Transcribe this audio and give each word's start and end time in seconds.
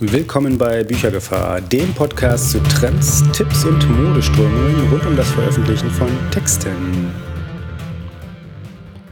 Willkommen 0.00 0.58
bei 0.58 0.82
Büchergefahr, 0.82 1.60
dem 1.60 1.94
Podcast 1.94 2.50
zu 2.50 2.60
Trends, 2.64 3.22
Tipps 3.30 3.64
und 3.64 3.88
Modeströmungen 3.88 4.90
rund 4.90 5.06
um 5.06 5.16
das 5.16 5.30
Veröffentlichen 5.30 5.88
von 5.88 6.08
Texten. 6.32 7.14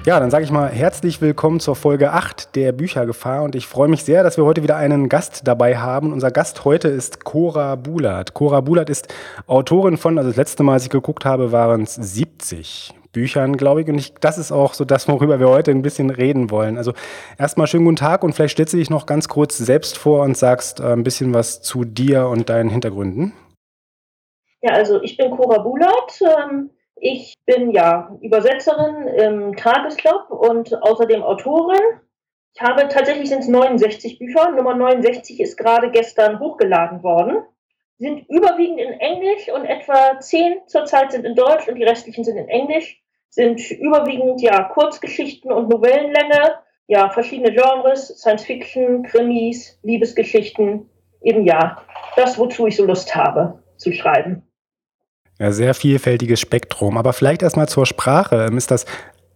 Ja, 0.05 0.19
dann 0.19 0.33
sage 0.33 0.45
ich 0.45 0.51
mal 0.51 0.69
herzlich 0.69 1.21
willkommen 1.21 1.61
zur 1.61 1.77
Folge 1.77 2.11
8 2.11 2.57
der 2.57 2.73
Büchergefahr 2.73 3.45
und 3.45 3.55
ich 3.55 3.69
freue 3.69 3.87
mich 3.87 4.03
sehr, 4.03 4.25
dass 4.25 4.37
wir 4.37 4.45
heute 4.45 4.65
wieder 4.65 4.77
einen 4.77 5.09
Gast 5.09 5.43
dabei 5.45 5.79
haben. 5.79 6.13
Unser 6.13 6.33
Gast 6.33 6.65
heute 6.65 6.89
ist 6.89 7.23
Cora 7.23 7.77
Bulat. 7.77 8.35
Cora 8.35 8.61
Bulat 8.61 8.91
ist 8.91 9.07
Autorin 9.47 9.97
von, 9.97 10.19
also 10.19 10.31
das 10.31 10.37
letzte 10.37 10.65
Mal, 10.65 10.73
als 10.73 10.83
ich 10.83 10.91
geguckt 10.91 11.25
habe, 11.25 11.53
waren 11.53 11.83
es 11.83 11.95
70 11.95 12.93
Büchern, 13.13 13.57
glaube 13.57 13.83
ich. 13.83 13.89
Und 13.89 13.99
ich, 13.99 14.15
das 14.15 14.39
ist 14.39 14.53
auch 14.53 14.75
so 14.75 14.85
das, 14.85 15.09
worüber 15.09 15.39
wir 15.39 15.49
heute 15.49 15.71
ein 15.71 15.83
bisschen 15.83 16.11
reden 16.11 16.51
wollen. 16.51 16.77
Also 16.77 16.93
erstmal 17.39 17.67
schönen 17.67 17.85
guten 17.85 17.97
Tag 17.97 18.25
und 18.25 18.33
vielleicht 18.33 18.55
stellst 18.55 18.73
du 18.73 18.79
dich 18.79 18.91
noch 18.91 19.07
ganz 19.07 19.29
kurz 19.29 19.59
selbst 19.59 19.99
vor 19.99 20.23
und 20.23 20.37
sagst 20.37 20.81
äh, 20.81 20.93
ein 20.93 21.05
bisschen 21.05 21.35
was 21.35 21.63
zu 21.63 21.85
dir 21.85 22.29
und 22.29 22.49
deinen 22.49 22.71
Hintergründen. 22.71 23.33
Ja, 24.61 24.73
also 24.73 25.03
ich 25.03 25.17
bin 25.17 25.31
Cora 25.31 25.59
Bulat. 25.59 26.21
Ähm 26.21 26.71
ich 27.05 27.35
bin 27.47 27.73
ja 27.73 28.17
Übersetzerin 28.21 29.09
im 29.09 29.57
Tagesclub 29.57 30.31
und 30.31 30.81
außerdem 30.85 31.25
Autorin. 31.25 31.81
Ich 32.55 32.63
habe 32.63 32.87
tatsächlich 32.87 33.29
sind 33.29 33.41
es 33.41 33.49
69 33.49 34.21
Bücher. 34.21 34.53
Nummer 34.53 34.77
69 34.77 35.41
ist 35.41 35.57
gerade 35.57 35.91
gestern 35.91 36.39
hochgeladen 36.39 37.03
worden. 37.03 37.43
Sind 37.99 38.29
überwiegend 38.29 38.79
in 38.79 38.93
Englisch 39.01 39.49
und 39.49 39.65
etwa 39.65 40.21
10 40.21 40.69
zurzeit 40.69 41.11
sind 41.11 41.25
in 41.25 41.35
Deutsch 41.35 41.67
und 41.67 41.75
die 41.75 41.83
restlichen 41.83 42.23
sind 42.23 42.37
in 42.37 42.49
Englisch. 42.49 43.02
Sind 43.35 43.71
überwiegend 43.71 44.43
ja 44.43 44.65
Kurzgeschichten 44.65 45.51
und 45.51 45.71
Novellenlänge, 45.71 46.53
ja 46.87 47.09
verschiedene 47.09 47.51
Genres, 47.51 48.09
Science 48.09 48.45
Fiction, 48.45 49.03
Krimis, 49.05 49.79
Liebesgeschichten, 49.83 50.87
eben 51.23 51.47
ja 51.47 51.83
das, 52.15 52.39
wozu 52.39 52.67
ich 52.67 52.77
so 52.77 52.85
Lust 52.85 53.17
habe 53.17 53.63
zu 53.79 53.91
schreiben. 53.91 54.43
Ja, 55.39 55.51
sehr 55.51 55.73
vielfältiges 55.73 56.41
Spektrum. 56.41 56.99
Aber 56.99 57.15
vielleicht 57.15 57.43
erstmal 57.43 57.69
zur 57.69 57.87
Sprache. 57.87 58.47
Ähm, 58.49 58.59
ist 58.59 58.71
das 58.71 58.85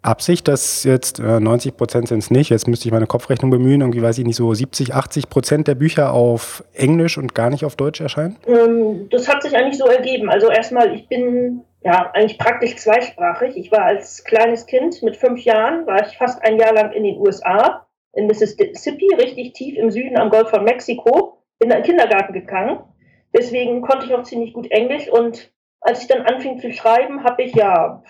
Absicht, 0.02 0.47
dass 0.47 0.84
jetzt 0.84 1.19
äh, 1.19 1.41
90 1.41 1.77
Prozent 1.77 2.08
sind 2.08 2.19
es 2.19 2.30
nicht, 2.30 2.50
jetzt 2.50 2.69
müsste 2.69 2.86
ich 2.86 2.92
meine 2.92 3.06
Kopfrechnung 3.06 3.50
bemühen, 3.50 3.80
irgendwie 3.80 4.02
weiß 4.02 4.19
ich 4.19 4.24
nicht, 4.24 4.36
so 4.36 4.55
70, 4.55 4.94
80 4.94 5.28
Prozent 5.28 5.69
der 5.69 5.74
Bücher 5.74 6.12
auf 6.12 6.62
Englisch 6.74 7.19
und 7.19 7.34
gar 7.34 7.50
nicht 7.50 7.64
auf 7.64 7.77
Deutsch 7.77 8.00
erscheinen? 8.00 8.36
Ähm, 8.47 9.08
das 9.11 9.27
hat 9.27 9.42
sich 9.42 9.56
eigentlich 9.56 9.78
so 9.78 9.86
ergeben. 9.86 10.30
Also 10.30 10.48
erstmal, 10.48 10.94
ich 10.94 11.08
bin 11.08 11.62
ja 11.87 12.11
eigentlich 12.15 12.39
praktisch 12.39 12.77
zweisprachig. 12.77 13.56
Ich 13.56 13.70
war 13.70 13.84
als 13.84 14.25
kleines 14.25 14.67
Kind 14.67 15.03
mit 15.05 15.17
fünf 15.17 15.45
Jahren, 15.45 15.87
war 15.87 16.05
ich 16.05 16.19
fast 16.19 16.42
ein 16.42 16.59
Jahr 16.59 16.75
lang 16.75 16.92
in 16.92 17.05
den 17.05 17.19
USA, 17.19 17.87
in 18.12 18.27
Mississippi, 18.27 19.09
richtig 19.15 19.53
tief 19.53 19.79
im 19.79 19.92
Süden 19.92 20.19
am 20.19 20.31
Golf 20.31 20.51
von 20.51 20.64
Mexiko, 20.64 21.39
in 21.61 21.70
den 21.70 21.84
Kindergarten 21.84 22.33
gegangen. 22.33 22.81
Deswegen 23.33 23.83
konnte 23.83 24.07
ich 24.07 24.14
auch 24.14 24.25
ziemlich 24.25 24.53
gut 24.53 24.69
Englisch 24.73 25.09
und 25.09 25.53
als 25.81 26.03
ich 26.03 26.09
dann 26.09 26.23
anfing 26.23 26.59
zu 26.59 26.73
schreiben, 26.73 27.23
habe 27.23 27.45
ich 27.45 27.55
ja, 27.55 28.03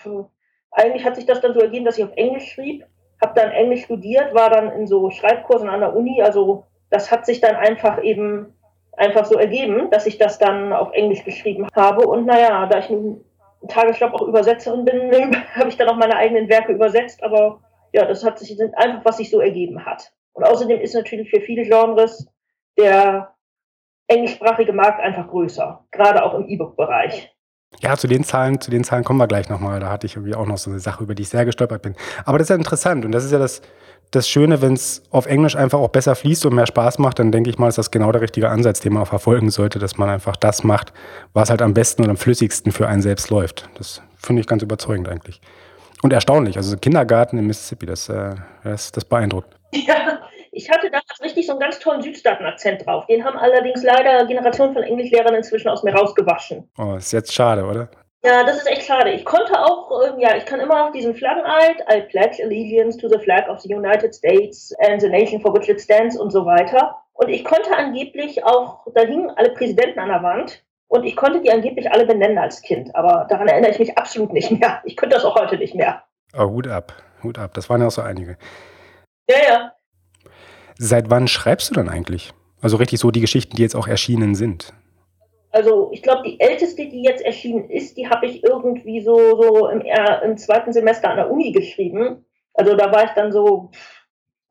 eigentlich 0.71 1.05
hat 1.05 1.15
sich 1.15 1.27
das 1.27 1.41
dann 1.41 1.53
so 1.53 1.59
ergeben, 1.59 1.85
dass 1.85 1.99
ich 1.99 2.03
auf 2.03 2.15
Englisch 2.15 2.51
schrieb, 2.51 2.83
habe 3.21 3.39
dann 3.39 3.51
Englisch 3.51 3.83
studiert, 3.83 4.33
war 4.33 4.49
dann 4.49 4.71
in 4.71 4.87
so 4.87 5.11
Schreibkursen 5.11 5.69
an 5.69 5.81
der 5.81 5.95
Uni, 5.95 6.23
also 6.23 6.65
das 6.89 7.11
hat 7.11 7.27
sich 7.27 7.41
dann 7.41 7.55
einfach 7.55 8.01
eben 8.01 8.55
einfach 8.93 9.25
so 9.25 9.37
ergeben, 9.37 9.91
dass 9.91 10.07
ich 10.07 10.17
das 10.17 10.39
dann 10.39 10.73
auf 10.73 10.93
Englisch 10.93 11.23
geschrieben 11.23 11.67
habe 11.75 12.07
und 12.07 12.25
naja, 12.25 12.65
da 12.65 12.79
ich 12.79 12.89
nun 12.89 13.23
Tagesjob 13.67 14.13
auch 14.13 14.27
Übersetzerin 14.27 14.85
bin, 14.85 15.35
habe 15.55 15.69
ich 15.69 15.77
dann 15.77 15.89
auch 15.89 15.95
meine 15.95 16.15
eigenen 16.15 16.49
Werke 16.49 16.73
übersetzt, 16.73 17.23
aber 17.23 17.61
ja, 17.93 18.05
das 18.05 18.23
hat 18.23 18.39
sich 18.39 18.59
einfach, 18.75 19.05
was 19.05 19.17
sich 19.17 19.29
so 19.29 19.39
ergeben 19.39 19.85
hat. 19.85 20.11
Und 20.33 20.43
außerdem 20.43 20.79
ist 20.81 20.93
natürlich 20.93 21.29
für 21.29 21.41
viele 21.41 21.63
Genres 21.63 22.27
der 22.77 23.33
englischsprachige 24.07 24.73
Markt 24.73 25.01
einfach 25.01 25.27
größer, 25.27 25.85
gerade 25.91 26.23
auch 26.23 26.33
im 26.35 26.47
E-Book-Bereich. 26.47 27.33
Ja, 27.79 27.97
zu 27.97 28.07
den 28.07 28.23
Zahlen, 28.23 28.61
zu 28.61 28.71
den 28.71 28.83
Zahlen 28.83 29.03
kommen 29.03 29.19
wir 29.19 29.27
gleich 29.27 29.49
nochmal. 29.49 29.79
Da 29.79 29.89
hatte 29.89 30.07
ich 30.07 30.15
irgendwie 30.15 30.35
auch 30.35 30.45
noch 30.45 30.57
so 30.57 30.69
eine 30.69 30.79
Sache, 30.79 31.03
über 31.03 31.15
die 31.15 31.23
ich 31.23 31.29
sehr 31.29 31.45
gestolpert 31.45 31.81
bin. 31.81 31.95
Aber 32.25 32.37
das 32.37 32.45
ist 32.45 32.49
ja 32.49 32.55
interessant 32.55 33.03
und 33.03 33.11
das 33.11 33.25
ist 33.25 33.31
ja 33.31 33.39
das, 33.39 33.61
das 34.11 34.29
Schöne, 34.29 34.61
wenn 34.61 34.73
es 34.73 35.03
auf 35.11 35.25
Englisch 35.25 35.55
einfach 35.55 35.79
auch 35.79 35.89
besser 35.89 36.15
fließt 36.15 36.45
und 36.45 36.55
mehr 36.55 36.67
Spaß 36.67 36.99
macht, 36.99 37.19
dann 37.19 37.31
denke 37.31 37.49
ich 37.49 37.57
mal, 37.57 37.67
ist 37.67 37.77
das 37.77 37.91
genau 37.91 38.11
der 38.11 38.21
richtige 38.21 38.49
Ansatz, 38.49 38.79
den 38.79 38.93
man 38.93 39.03
auch 39.03 39.07
verfolgen 39.07 39.49
sollte, 39.49 39.79
dass 39.79 39.97
man 39.97 40.09
einfach 40.09 40.35
das 40.35 40.63
macht, 40.63 40.93
was 41.33 41.49
halt 41.49 41.61
am 41.61 41.73
besten 41.73 42.03
und 42.03 42.09
am 42.09 42.17
flüssigsten 42.17 42.71
für 42.71 42.87
einen 42.87 43.01
selbst 43.01 43.29
läuft. 43.29 43.69
Das 43.77 44.01
finde 44.15 44.41
ich 44.41 44.47
ganz 44.47 44.63
überzeugend 44.63 45.09
eigentlich. 45.09 45.41
Und 46.03 46.13
erstaunlich. 46.13 46.57
Also 46.57 46.77
Kindergarten 46.77 47.37
in 47.37 47.47
Mississippi, 47.47 47.85
das, 47.85 48.07
äh, 48.09 48.35
das, 48.63 48.91
das 48.91 49.03
beeindruckt. 49.03 49.55
Ja, 49.73 50.21
ich 50.51 50.69
hatte 50.69 50.89
damals 50.89 51.21
richtig 51.21 51.45
so 51.45 51.53
einen 51.53 51.59
ganz 51.59 51.79
tollen 51.79 52.01
Südstaaten-Akzent 52.01 52.85
drauf. 52.85 53.05
Den 53.07 53.23
haben 53.23 53.37
allerdings 53.37 53.83
leider 53.83 54.25
Generationen 54.25 54.73
von 54.73 54.83
Englischlehrern 54.83 55.35
inzwischen 55.35 55.69
aus 55.69 55.83
mir 55.83 55.93
rausgewaschen. 55.93 56.69
Oh, 56.77 56.95
ist 56.95 57.11
jetzt 57.11 57.33
schade, 57.33 57.65
oder? 57.65 57.89
Ja, 58.23 58.43
das 58.43 58.57
ist 58.57 58.67
echt 58.67 58.83
schade. 58.83 59.11
Ich 59.11 59.25
konnte 59.25 59.53
auch, 59.59 59.91
äh, 60.01 60.21
ja, 60.21 60.35
ich 60.35 60.45
kann 60.45 60.59
immer 60.59 60.85
noch 60.85 60.91
diesen 60.91 61.15
Flaggeneid, 61.15 61.81
I 61.91 62.01
pledge 62.01 62.43
allegiance 62.43 62.97
to 62.97 63.07
the 63.07 63.19
flag 63.19 63.47
of 63.47 63.61
the 63.61 63.73
United 63.73 64.13
States 64.13 64.73
and 64.79 64.99
the 64.99 65.09
nation 65.09 65.39
for 65.39 65.53
which 65.53 65.69
it 65.69 65.79
stands 65.79 66.17
und 66.17 66.31
so 66.31 66.45
weiter. 66.45 66.95
Und 67.13 67.29
ich 67.29 67.43
konnte 67.43 67.75
angeblich 67.75 68.43
auch, 68.43 68.85
da 68.93 69.01
hingen 69.01 69.29
alle 69.31 69.51
Präsidenten 69.51 69.99
an 69.99 70.09
der 70.09 70.23
Wand 70.23 70.63
und 70.87 71.03
ich 71.03 71.15
konnte 71.15 71.41
die 71.41 71.51
angeblich 71.51 71.91
alle 71.91 72.05
benennen 72.05 72.37
als 72.37 72.61
Kind. 72.61 72.95
Aber 72.95 73.27
daran 73.29 73.47
erinnere 73.47 73.71
ich 73.71 73.79
mich 73.79 73.97
absolut 73.97 74.33
nicht 74.33 74.51
mehr. 74.51 74.81
Ich 74.85 74.95
könnte 74.95 75.15
das 75.15 75.25
auch 75.25 75.35
heute 75.35 75.57
nicht 75.57 75.75
mehr. 75.75 76.03
Oh, 76.35 76.49
Hut 76.49 76.67
ab, 76.67 76.93
Hut 77.23 77.37
ab. 77.37 77.53
Das 77.53 77.69
waren 77.69 77.81
ja 77.81 77.87
auch 77.87 77.91
so 77.91 78.01
einige. 78.01 78.37
Ja, 79.29 79.37
ja. 79.47 79.71
Seit 80.77 81.09
wann 81.09 81.27
schreibst 81.27 81.69
du 81.69 81.75
dann 81.75 81.89
eigentlich? 81.89 82.33
Also 82.61 82.77
richtig 82.77 82.99
so 82.99 83.11
die 83.11 83.21
Geschichten, 83.21 83.55
die 83.55 83.61
jetzt 83.61 83.75
auch 83.75 83.87
erschienen 83.87 84.35
sind. 84.35 84.73
Also 85.57 85.89
ich 85.91 86.03
glaube, 86.03 86.21
die 86.21 86.39
älteste, 86.39 86.85
die 86.87 87.01
jetzt 87.01 87.25
erschienen 87.25 87.67
ist, 87.71 87.97
die 87.97 88.07
habe 88.07 88.27
ich 88.27 88.43
irgendwie 88.43 89.01
so, 89.01 89.41
so 89.41 89.67
im, 89.69 89.81
im, 89.81 90.37
zweiten 90.37 90.71
Semester 90.71 91.09
an 91.09 91.15
der 91.15 91.31
Uni 91.31 91.51
geschrieben. 91.51 92.23
Also 92.53 92.75
da 92.75 92.91
war 92.91 93.05
ich 93.05 93.09
dann 93.15 93.31
so, 93.31 93.71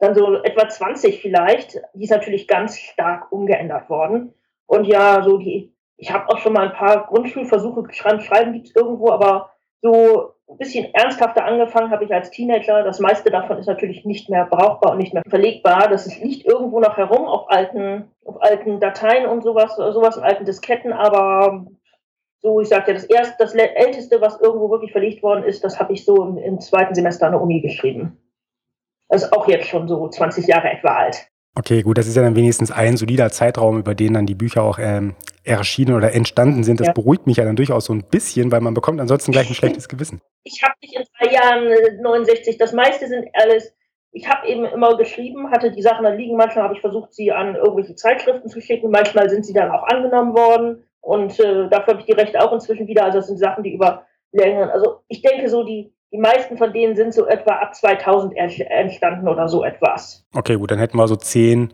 dann 0.00 0.16
so 0.16 0.34
etwa 0.42 0.68
20 0.68 1.20
vielleicht. 1.20 1.80
Die 1.94 2.02
ist 2.02 2.10
natürlich 2.10 2.48
ganz 2.48 2.76
stark 2.80 3.30
umgeändert 3.30 3.88
worden. 3.88 4.34
Und 4.66 4.86
ja, 4.86 5.22
so 5.22 5.38
die, 5.38 5.72
ich 5.96 6.12
habe 6.12 6.28
auch 6.28 6.38
schon 6.38 6.54
mal 6.54 6.70
ein 6.70 6.74
paar 6.74 7.06
Grundschulversuche 7.06 7.84
geschrieben, 7.84 8.20
schreiben 8.20 8.52
gibt 8.52 8.66
es 8.66 8.74
irgendwo, 8.74 9.12
aber 9.12 9.52
so 9.82 10.32
ein 10.48 10.58
bisschen 10.58 10.94
ernsthafter 10.94 11.44
angefangen 11.44 11.90
habe 11.90 12.04
ich 12.04 12.14
als 12.14 12.30
Teenager. 12.30 12.82
Das 12.82 13.00
meiste 13.00 13.30
davon 13.30 13.58
ist 13.58 13.66
natürlich 13.66 14.04
nicht 14.04 14.30
mehr 14.30 14.46
brauchbar 14.46 14.92
und 14.92 14.98
nicht 14.98 15.12
mehr 15.12 15.22
verlegbar. 15.28 15.88
Das 15.88 16.06
liegt 16.20 16.46
irgendwo 16.46 16.80
noch 16.80 16.96
herum 16.96 17.26
auf 17.26 17.50
alten, 17.50 18.10
auf 18.24 18.40
alten 18.42 18.78
Dateien 18.78 19.26
und 19.26 19.42
sowas, 19.42 19.76
sowas, 19.76 20.18
alten 20.18 20.44
Disketten, 20.44 20.92
aber 20.92 21.66
so, 22.42 22.60
ich 22.60 22.68
sagte, 22.68 22.94
das 22.94 23.04
erste, 23.04 23.34
das 23.38 23.54
älteste, 23.54 24.20
was 24.20 24.40
irgendwo 24.40 24.70
wirklich 24.70 24.92
verlegt 24.92 25.22
worden 25.22 25.42
ist, 25.42 25.64
das 25.64 25.80
habe 25.80 25.92
ich 25.92 26.04
so 26.04 26.22
im, 26.24 26.38
im 26.38 26.60
zweiten 26.60 26.94
Semester 26.94 27.26
an 27.26 27.32
der 27.32 27.42
Uni 27.42 27.60
geschrieben. 27.60 28.22
Das 29.08 29.24
ist 29.24 29.32
auch 29.32 29.48
jetzt 29.48 29.66
schon 29.66 29.88
so 29.88 30.08
20 30.08 30.46
Jahre 30.46 30.70
etwa 30.70 30.94
alt. 30.94 31.28
Okay, 31.58 31.80
gut, 31.82 31.96
das 31.96 32.06
ist 32.06 32.16
ja 32.16 32.22
dann 32.22 32.36
wenigstens 32.36 32.70
ein 32.70 32.98
solider 32.98 33.30
Zeitraum, 33.30 33.78
über 33.78 33.94
den 33.94 34.12
dann 34.12 34.26
die 34.26 34.34
Bücher 34.34 34.62
auch 34.62 34.78
ähm, 34.78 35.14
erschienen 35.42 35.94
oder 35.94 36.12
entstanden 36.12 36.64
sind. 36.64 36.80
Das 36.80 36.88
ja. 36.88 36.92
beruhigt 36.92 37.26
mich 37.26 37.38
ja 37.38 37.44
dann 37.44 37.56
durchaus 37.56 37.86
so 37.86 37.94
ein 37.94 38.02
bisschen, 38.02 38.52
weil 38.52 38.60
man 38.60 38.74
bekommt 38.74 39.00
ansonsten 39.00 39.32
gleich 39.32 39.48
ein 39.48 39.54
schlechtes 39.54 39.88
Gewissen. 39.88 40.20
Ich 40.44 40.62
habe 40.62 40.74
nicht 40.82 40.94
in 40.94 41.04
drei 41.18 41.32
Jahren 41.32 42.02
69, 42.02 42.54
äh, 42.54 42.58
das 42.58 42.74
meiste 42.74 43.08
sind 43.08 43.26
alles, 43.32 43.72
ich 44.12 44.28
habe 44.28 44.46
eben 44.46 44.66
immer 44.66 44.98
geschrieben, 44.98 45.50
hatte 45.50 45.72
die 45.72 45.80
Sachen 45.80 46.04
da 46.04 46.10
liegen, 46.10 46.36
manchmal 46.36 46.64
habe 46.64 46.74
ich 46.74 46.82
versucht, 46.82 47.14
sie 47.14 47.32
an 47.32 47.54
irgendwelche 47.54 47.94
Zeitschriften 47.94 48.50
zu 48.50 48.60
schicken, 48.60 48.90
manchmal 48.90 49.30
sind 49.30 49.46
sie 49.46 49.54
dann 49.54 49.70
auch 49.70 49.84
angenommen 49.84 50.36
worden 50.36 50.84
und 51.00 51.40
äh, 51.40 51.70
dafür 51.70 51.94
habe 51.94 52.00
ich 52.00 52.06
die 52.06 52.20
Rechte 52.20 52.38
auch 52.42 52.52
inzwischen 52.52 52.86
wieder, 52.86 53.04
also 53.04 53.18
das 53.18 53.28
sind 53.28 53.38
Sachen, 53.38 53.64
die 53.64 53.72
über 53.72 54.04
längeren, 54.32 54.68
also 54.68 55.00
ich 55.08 55.22
denke 55.22 55.48
so, 55.48 55.64
die, 55.64 55.94
die 56.12 56.18
meisten 56.18 56.56
von 56.56 56.72
denen 56.72 56.96
sind 56.96 57.12
so 57.12 57.26
etwa 57.26 57.54
ab 57.54 57.74
2000 57.74 58.34
entstanden 58.36 59.28
oder 59.28 59.48
so 59.48 59.64
etwas. 59.64 60.24
Okay, 60.34 60.56
gut, 60.56 60.70
dann 60.70 60.78
hätten 60.78 60.96
wir 60.96 61.08
so 61.08 61.16
zehn 61.16 61.72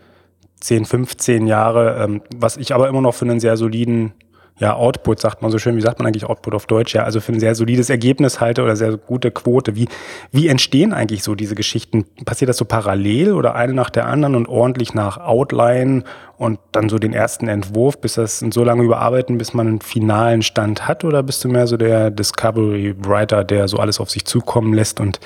10, 0.62 0.84
15 0.84 1.46
Jahre, 1.46 2.02
ähm, 2.02 2.22
was 2.36 2.56
ich 2.56 2.72
aber 2.74 2.88
immer 2.88 3.00
noch 3.00 3.14
für 3.14 3.24
einen 3.24 3.40
sehr 3.40 3.56
soliden 3.56 4.14
ja, 4.62 4.76
Output, 4.76 5.18
sagt 5.18 5.42
man 5.42 5.50
so 5.50 5.58
schön, 5.58 5.76
wie 5.76 5.80
sagt 5.80 5.98
man 5.98 6.06
eigentlich 6.06 6.24
Output 6.24 6.54
auf 6.54 6.66
Deutsch, 6.66 6.94
ja, 6.94 7.02
also 7.02 7.20
für 7.20 7.32
ein 7.32 7.40
sehr 7.40 7.56
solides 7.56 7.90
Ergebnis 7.90 8.40
halte 8.40 8.62
oder 8.62 8.76
sehr 8.76 8.96
gute 8.96 9.32
Quote. 9.32 9.74
Wie, 9.74 9.88
wie 10.30 10.46
entstehen 10.46 10.92
eigentlich 10.92 11.24
so 11.24 11.34
diese 11.34 11.56
Geschichten? 11.56 12.04
Passiert 12.24 12.48
das 12.48 12.58
so 12.58 12.64
parallel 12.64 13.32
oder 13.32 13.56
eine 13.56 13.74
nach 13.74 13.90
der 13.90 14.06
anderen 14.06 14.36
und 14.36 14.48
ordentlich 14.48 14.94
nach 14.94 15.18
Outline 15.18 16.04
und 16.38 16.60
dann 16.70 16.88
so 16.88 17.00
den 17.00 17.12
ersten 17.12 17.48
Entwurf, 17.48 18.00
bis 18.00 18.14
das 18.14 18.38
so 18.38 18.62
lange 18.62 18.84
überarbeiten, 18.84 19.36
bis 19.36 19.52
man 19.52 19.66
einen 19.66 19.80
finalen 19.80 20.42
Stand 20.42 20.86
hat? 20.86 21.02
Oder 21.02 21.24
bist 21.24 21.42
du 21.42 21.48
mehr 21.48 21.66
so 21.66 21.76
der 21.76 22.12
Discovery 22.12 22.94
Writer, 23.00 23.42
der 23.42 23.66
so 23.66 23.78
alles 23.78 23.98
auf 23.98 24.10
sich 24.10 24.26
zukommen 24.26 24.74
lässt 24.74 25.00
und 25.00 25.18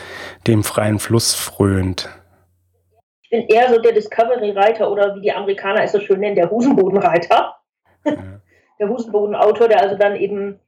dem 0.47 0.65
freien 0.65 0.99
Fluss 0.99 1.35
frönt? 1.35 2.09
Ich 3.21 3.29
bin 3.29 3.47
eher 3.49 3.69
so 3.69 3.79
der 3.83 3.93
Discovery-Reiter 3.93 4.91
oder 4.91 5.15
wie 5.15 5.21
die 5.21 5.33
Amerikaner 5.33 5.83
es 5.83 5.93
so 5.93 6.01
schön 6.01 6.21
nennen, 6.21 6.37
der 6.37 6.51
Husenbodenreiter. 6.51 7.55
Ja. 8.07 8.15
Der 8.79 8.89
Husenbodenautor, 8.89 9.69
der 9.69 9.83
also 9.83 9.97
dann 9.97 10.17
eben, 10.17 10.61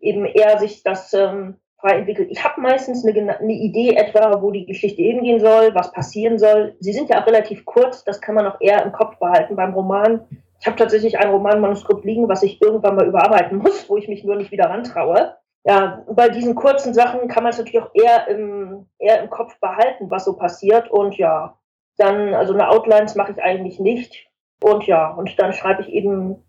eben 0.00 0.24
eher 0.24 0.58
sich 0.58 0.82
das 0.82 1.12
ähm, 1.14 1.56
frei 1.78 1.98
entwickelt. 1.98 2.28
Ich 2.30 2.42
habe 2.42 2.60
meistens 2.60 3.04
eine, 3.04 3.38
eine, 3.38 3.52
Idee 3.52 3.96
etwa, 3.96 4.40
wo 4.42 4.50
die 4.50 4.66
Geschichte 4.66 5.02
hingehen 5.02 5.40
soll, 5.40 5.74
was 5.74 5.92
passieren 5.92 6.38
soll. 6.38 6.74
Sie 6.80 6.92
sind 6.92 7.10
ja 7.10 7.22
auch 7.22 7.26
relativ 7.26 7.64
kurz, 7.64 8.04
das 8.04 8.20
kann 8.20 8.34
man 8.34 8.46
auch 8.46 8.60
eher 8.60 8.82
im 8.84 8.92
Kopf 8.92 9.18
behalten. 9.18 9.56
Beim 9.56 9.74
Roman 9.74 10.26
Ich 10.60 10.66
habe 10.66 10.76
tatsächlich 10.76 11.18
ein 11.18 11.30
Romanmanuskript 11.30 12.04
liegen, 12.04 12.28
was 12.28 12.42
ich 12.42 12.60
irgendwann 12.62 12.96
mal 12.96 13.06
überarbeiten 13.06 13.58
muss, 13.58 13.88
wo 13.88 13.96
ich 13.96 14.08
mich 14.08 14.24
nur 14.24 14.36
nicht 14.36 14.50
wieder 14.50 14.70
rantraue. 14.70 15.36
Ja, 15.64 16.04
bei 16.08 16.28
diesen 16.28 16.54
kurzen 16.54 16.94
Sachen 16.94 17.28
kann 17.28 17.42
man 17.42 17.50
es 17.50 17.58
natürlich 17.58 17.82
auch 17.82 17.90
eher 17.92 18.28
im, 18.28 18.86
eher 18.98 19.20
im 19.20 19.30
Kopf 19.30 19.58
behalten, 19.60 20.10
was 20.10 20.24
so 20.24 20.36
passiert. 20.36 20.90
Und 20.90 21.16
ja, 21.18 21.58
dann, 21.98 22.34
also 22.34 22.54
eine 22.54 22.68
Outlines 22.68 23.16
mache 23.16 23.32
ich 23.32 23.42
eigentlich 23.42 23.80
nicht. 23.80 24.28
Und 24.62 24.86
ja, 24.86 25.10
und 25.10 25.38
dann 25.38 25.52
schreibe 25.52 25.82
ich 25.82 25.88
eben 25.88 26.42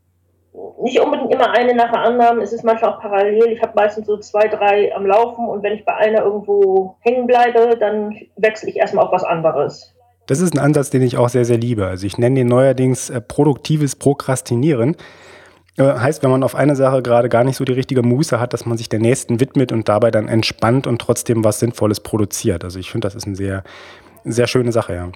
nicht 0.81 0.99
unbedingt 0.99 1.33
immer 1.33 1.51
eine 1.51 1.75
nach 1.75 1.91
der 1.91 2.01
anderen. 2.01 2.41
Es 2.41 2.53
ist 2.53 2.63
manchmal 2.63 2.93
auch 2.93 2.99
parallel. 2.99 3.51
Ich 3.51 3.61
habe 3.61 3.73
meistens 3.75 4.07
so 4.07 4.17
zwei, 4.17 4.47
drei 4.47 4.93
am 4.95 5.05
Laufen 5.05 5.47
und 5.47 5.63
wenn 5.63 5.73
ich 5.73 5.85
bei 5.85 5.95
einer 5.95 6.23
irgendwo 6.23 6.95
hängen 7.01 7.27
bleibe, 7.27 7.77
dann 7.79 8.15
wechsle 8.37 8.69
ich 8.69 8.77
erstmal 8.77 9.05
auf 9.05 9.11
was 9.11 9.23
anderes. 9.23 9.93
Das 10.25 10.41
ist 10.41 10.53
ein 10.53 10.59
Ansatz, 10.59 10.89
den 10.89 11.01
ich 11.03 11.17
auch 11.17 11.29
sehr, 11.29 11.45
sehr 11.45 11.57
liebe. 11.57 11.87
Also 11.87 12.05
ich 12.05 12.17
nenne 12.17 12.35
den 12.35 12.47
neuerdings 12.47 13.09
äh, 13.09 13.21
produktives 13.21 13.95
Prokrastinieren. 13.95 14.97
Äh, 15.77 15.83
heißt, 15.83 16.23
wenn 16.23 16.31
man 16.31 16.43
auf 16.43 16.55
eine 16.55 16.75
Sache 16.75 17.01
gerade 17.01 17.29
gar 17.29 17.43
nicht 17.43 17.55
so 17.55 17.63
die 17.63 17.73
richtige 17.73 18.01
Muße 18.01 18.39
hat, 18.39 18.53
dass 18.53 18.65
man 18.65 18.77
sich 18.77 18.89
der 18.89 18.99
nächsten 18.99 19.39
widmet 19.39 19.71
und 19.71 19.87
dabei 19.87 20.11
dann 20.11 20.27
entspannt 20.27 20.87
und 20.87 20.99
trotzdem 20.99 21.43
was 21.43 21.59
Sinnvolles 21.59 22.01
produziert. 22.01 22.63
Also 22.63 22.79
ich 22.79 22.91
finde, 22.91 23.07
das 23.07 23.15
ist 23.15 23.25
eine 23.25 23.35
sehr, 23.35 23.63
sehr 24.25 24.47
schöne 24.47 24.71
Sache, 24.71 24.95
ja. 24.95 25.11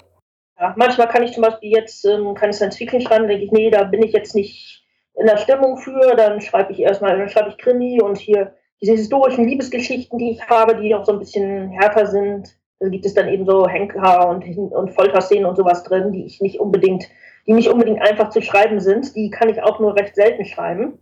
ja 0.60 0.74
manchmal 0.78 1.10
kann 1.10 1.24
ich 1.24 1.34
zum 1.34 1.44
Beispiel 1.44 1.72
jetzt 1.72 2.06
ähm, 2.06 2.36
keine 2.36 2.54
Science 2.54 2.78
Fiction 2.78 3.02
schreiben, 3.02 3.28
denke 3.28 3.44
ich, 3.44 3.52
nee, 3.52 3.70
da 3.70 3.84
bin 3.84 4.04
ich 4.04 4.14
jetzt 4.14 4.36
nicht 4.36 4.81
in 5.16 5.26
der 5.26 5.38
Stimmung 5.38 5.78
für, 5.78 6.16
dann 6.16 6.42
schreibe 6.42 6.72
ich 6.72 6.80
erstmal, 6.80 7.18
dann 7.18 7.30
schreibe 7.30 7.50
ich 7.50 7.58
Krimi 7.58 8.02
und 8.02 8.18
hier 8.18 8.54
diese 8.82 8.94
historischen 8.94 9.48
Liebesgeschichten, 9.48 10.18
die 10.18 10.32
ich 10.32 10.48
habe, 10.48 10.76
die 10.76 10.96
auch 10.96 11.06
so 11.06 11.12
ein 11.12 11.20
bisschen 11.20 11.70
härter 11.70 12.08
sind 12.08 12.56
da 12.82 12.90
gibt 12.90 13.06
es 13.06 13.14
dann 13.14 13.28
eben 13.28 13.46
so 13.46 13.68
Henker 13.68 14.28
und, 14.28 14.44
und 14.58 14.90
Folterszenen 14.90 15.46
und 15.46 15.56
sowas 15.56 15.84
drin, 15.84 16.12
die 16.12 16.26
ich 16.26 16.42
nicht 16.42 16.60
unbedingt, 16.60 17.08
die 17.46 17.54
nicht 17.54 17.70
unbedingt 17.70 18.02
einfach 18.02 18.30
zu 18.30 18.42
schreiben 18.42 18.80
sind. 18.80 19.16
Die 19.16 19.30
kann 19.30 19.50
ich 19.50 19.62
auch 19.62 19.80
nur 19.80 19.96
recht 19.96 20.16
selten 20.16 20.46
schreiben. 20.46 20.98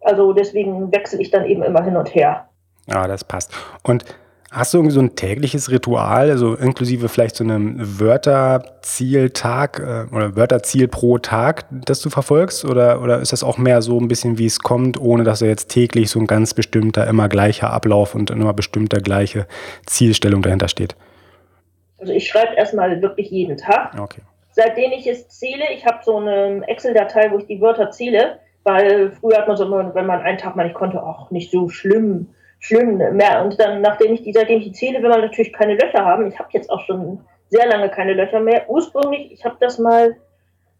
Also 0.00 0.32
deswegen 0.32 0.92
wechsle 0.92 1.20
ich 1.20 1.32
dann 1.32 1.46
eben 1.46 1.64
immer 1.64 1.82
hin 1.82 1.96
und 1.96 2.14
her. 2.14 2.48
Ja, 2.86 3.08
das 3.08 3.24
passt. 3.24 3.52
Und 3.82 4.04
Hast 4.54 4.72
du 4.72 4.78
irgendwie 4.78 4.94
so 4.94 5.00
ein 5.00 5.16
tägliches 5.16 5.68
Ritual, 5.68 6.30
also 6.30 6.54
inklusive 6.54 7.08
vielleicht 7.08 7.34
so 7.34 7.42
einem 7.42 7.74
Wörterzieltag 7.98 9.80
äh, 9.80 10.14
oder 10.14 10.36
Wörterziel 10.36 10.86
pro 10.86 11.18
Tag, 11.18 11.64
das 11.72 12.00
du 12.00 12.08
verfolgst? 12.08 12.64
Oder, 12.64 13.02
oder 13.02 13.18
ist 13.18 13.32
das 13.32 13.42
auch 13.42 13.58
mehr 13.58 13.82
so 13.82 13.98
ein 13.98 14.06
bisschen, 14.06 14.38
wie 14.38 14.46
es 14.46 14.60
kommt, 14.60 15.00
ohne 15.00 15.24
dass 15.24 15.40
da 15.40 15.46
jetzt 15.46 15.72
täglich 15.72 16.08
so 16.08 16.20
ein 16.20 16.28
ganz 16.28 16.54
bestimmter, 16.54 17.04
immer 17.08 17.28
gleicher 17.28 17.72
Ablauf 17.72 18.14
und 18.14 18.30
immer 18.30 18.52
bestimmter 18.52 19.00
gleiche 19.00 19.48
Zielstellung 19.86 20.40
dahinter 20.40 20.68
steht? 20.68 20.94
Also 21.98 22.12
ich 22.12 22.28
schreibe 22.28 22.54
erstmal 22.54 23.02
wirklich 23.02 23.32
jeden 23.32 23.56
Tag. 23.56 23.98
Okay. 23.98 24.20
Seitdem 24.52 24.92
ich 24.92 25.08
es 25.08 25.28
zähle, 25.30 25.64
ich 25.74 25.84
habe 25.84 25.98
so 26.04 26.18
eine 26.18 26.62
Excel-Datei, 26.68 27.32
wo 27.32 27.38
ich 27.38 27.46
die 27.46 27.60
Wörter 27.60 27.90
zähle, 27.90 28.38
weil 28.62 29.10
früher 29.10 29.38
hat 29.38 29.48
man 29.48 29.56
so, 29.56 29.68
wenn 29.68 30.06
man 30.06 30.20
einen 30.20 30.38
Tag 30.38 30.54
mal 30.54 30.62
nicht 30.62 30.76
konnte, 30.76 31.02
auch 31.02 31.32
nicht 31.32 31.50
so 31.50 31.68
schlimm 31.68 32.28
schlimm 32.64 32.96
mehr. 32.96 33.44
Und 33.44 33.60
dann, 33.60 33.82
nachdem 33.82 34.14
ich 34.14 34.22
die, 34.22 34.32
seitdem 34.32 34.58
ich 34.58 34.64
die 34.64 34.72
zähle, 34.72 35.02
will 35.02 35.10
man 35.10 35.20
natürlich 35.20 35.52
keine 35.52 35.74
Löcher 35.74 36.02
haben. 36.02 36.26
Ich 36.28 36.38
habe 36.38 36.48
jetzt 36.52 36.70
auch 36.70 36.80
schon 36.80 37.20
sehr 37.50 37.66
lange 37.66 37.90
keine 37.90 38.14
Löcher 38.14 38.40
mehr. 38.40 38.70
Ursprünglich, 38.70 39.32
ich 39.32 39.44
habe 39.44 39.56
das 39.60 39.78
mal, 39.78 40.16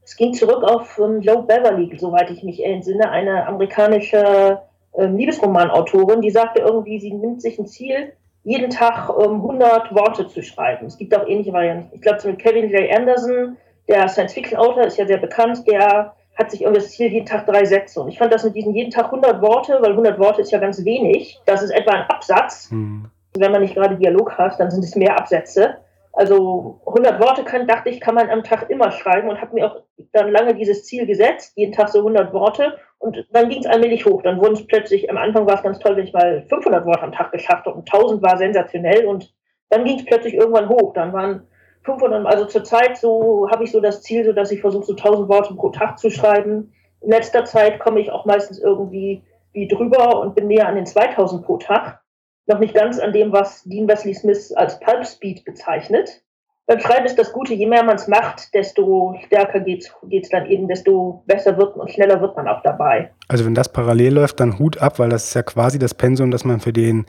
es 0.02 0.16
ging 0.16 0.32
zurück 0.32 0.62
auf 0.64 0.98
um, 0.98 1.20
Joe 1.20 1.42
Beverly, 1.42 1.94
soweit 1.98 2.30
ich 2.30 2.42
mich 2.42 2.64
entsinne, 2.64 3.10
eine 3.10 3.46
amerikanische 3.46 4.60
ähm, 4.96 5.16
Liebesromanautorin, 5.16 6.22
die 6.22 6.30
sagte 6.30 6.62
irgendwie, 6.62 6.98
sie 7.00 7.12
nimmt 7.12 7.42
sich 7.42 7.58
ein 7.58 7.66
Ziel, 7.66 8.14
jeden 8.44 8.70
Tag 8.70 9.10
ähm, 9.10 9.34
100 9.34 9.94
Worte 9.94 10.26
zu 10.26 10.42
schreiben. 10.42 10.86
Es 10.86 10.96
gibt 10.96 11.14
auch 11.14 11.26
ähnliche 11.28 11.52
Varianten. 11.52 11.94
Ich 11.94 12.00
glaube, 12.00 12.26
mit 12.26 12.38
Kevin 12.38 12.70
J. 12.70 12.90
Anderson, 12.96 13.58
der 13.88 14.08
Science-Fiction-Autor, 14.08 14.84
ist 14.84 14.96
ja 14.96 15.06
sehr 15.06 15.18
bekannt, 15.18 15.66
der 15.66 16.14
hat 16.36 16.50
sich 16.50 16.62
irgendwie 16.62 16.80
das 16.80 16.90
Ziel, 16.90 17.12
jeden 17.12 17.26
Tag 17.26 17.46
drei 17.46 17.64
Sätze. 17.64 18.00
Und 18.00 18.08
ich 18.08 18.18
fand 18.18 18.32
das 18.32 18.44
mit 18.44 18.56
diesen 18.56 18.74
jeden 18.74 18.90
Tag 18.90 19.06
100 19.06 19.40
Worte, 19.40 19.78
weil 19.80 19.90
100 19.90 20.18
Worte 20.18 20.40
ist 20.42 20.50
ja 20.50 20.58
ganz 20.58 20.84
wenig. 20.84 21.40
Das 21.46 21.62
ist 21.62 21.70
etwa 21.70 21.92
ein 21.92 22.10
Absatz. 22.10 22.70
Mhm. 22.70 23.10
Wenn 23.36 23.52
man 23.52 23.62
nicht 23.62 23.74
gerade 23.74 23.96
Dialog 23.96 24.36
hat, 24.36 24.58
dann 24.58 24.70
sind 24.70 24.84
es 24.84 24.96
mehr 24.96 25.18
Absätze. 25.18 25.76
Also 26.12 26.80
100 26.86 27.20
Worte 27.20 27.42
kann, 27.42 27.66
dachte 27.66 27.88
ich, 27.88 28.00
kann 28.00 28.14
man 28.14 28.30
am 28.30 28.44
Tag 28.44 28.70
immer 28.70 28.92
schreiben 28.92 29.28
und 29.28 29.40
habe 29.40 29.54
mir 29.54 29.66
auch 29.66 29.82
dann 30.12 30.30
lange 30.30 30.54
dieses 30.54 30.84
Ziel 30.84 31.06
gesetzt, 31.06 31.52
jeden 31.56 31.72
Tag 31.72 31.88
so 31.88 31.98
100 31.98 32.32
Worte. 32.32 32.78
Und 32.98 33.26
dann 33.32 33.48
ging 33.48 33.60
es 33.60 33.66
allmählich 33.66 34.06
hoch. 34.06 34.22
Dann 34.22 34.40
wurden 34.40 34.54
es 34.54 34.66
plötzlich, 34.66 35.10
am 35.10 35.16
Anfang 35.16 35.46
war 35.46 35.56
es 35.56 35.62
ganz 35.62 35.78
toll, 35.80 35.96
wenn 35.96 36.06
ich 36.06 36.12
mal 36.12 36.44
500 36.48 36.86
Worte 36.86 37.02
am 37.02 37.12
Tag 37.12 37.32
geschafft 37.32 37.66
habe 37.66 37.76
und 37.76 37.92
1000 37.92 38.22
war 38.22 38.38
sensationell. 38.38 39.06
Und 39.06 39.34
dann 39.70 39.84
ging 39.84 39.98
es 39.98 40.04
plötzlich 40.04 40.34
irgendwann 40.34 40.68
hoch. 40.68 40.94
Dann 40.94 41.12
waren 41.12 41.48
500, 41.84 42.26
also 42.26 42.46
zurzeit 42.46 42.96
so 42.96 43.48
habe 43.50 43.64
ich 43.64 43.72
so 43.72 43.80
das 43.80 44.02
Ziel, 44.02 44.24
so 44.24 44.32
dass 44.32 44.50
ich 44.50 44.60
versuche, 44.60 44.84
so 44.84 44.94
1000 44.94 45.28
Worte 45.28 45.54
pro 45.54 45.70
Tag 45.70 45.98
zu 45.98 46.10
schreiben. 46.10 46.72
In 47.00 47.10
letzter 47.10 47.44
Zeit 47.44 47.78
komme 47.78 48.00
ich 48.00 48.10
auch 48.10 48.24
meistens 48.24 48.58
irgendwie 48.58 49.22
wie 49.52 49.68
drüber 49.68 50.20
und 50.20 50.34
bin 50.34 50.48
näher 50.48 50.68
an 50.68 50.74
den 50.74 50.86
2000 50.86 51.44
pro 51.44 51.58
Tag. 51.58 52.00
Noch 52.46 52.58
nicht 52.58 52.74
ganz 52.74 52.98
an 52.98 53.12
dem, 53.12 53.32
was 53.32 53.62
Dean 53.64 53.88
Wesley 53.88 54.14
Smith 54.14 54.52
als 54.52 54.80
Pulp 54.80 55.06
Speed 55.06 55.44
bezeichnet. 55.44 56.22
Beim 56.66 56.80
Schreiben 56.80 57.04
ist 57.04 57.18
das 57.18 57.32
Gute, 57.32 57.52
je 57.52 57.66
mehr 57.66 57.84
man 57.84 57.96
es 57.96 58.08
macht, 58.08 58.54
desto 58.54 59.14
stärker 59.26 59.60
geht 59.60 59.90
es 60.10 60.28
dann 60.30 60.46
eben, 60.46 60.66
desto 60.66 61.22
besser 61.26 61.58
wird 61.58 61.76
und 61.76 61.90
schneller 61.90 62.22
wird 62.22 62.36
man 62.36 62.48
auch 62.48 62.62
dabei. 62.62 63.10
Also 63.28 63.44
wenn 63.44 63.54
das 63.54 63.70
parallel 63.70 64.14
läuft, 64.14 64.40
dann 64.40 64.58
Hut 64.58 64.80
ab, 64.80 64.98
weil 64.98 65.10
das 65.10 65.26
ist 65.26 65.34
ja 65.34 65.42
quasi 65.42 65.78
das 65.78 65.92
Pensum, 65.92 66.30
das 66.30 66.44
man 66.44 66.60
für 66.60 66.72
den 66.72 67.04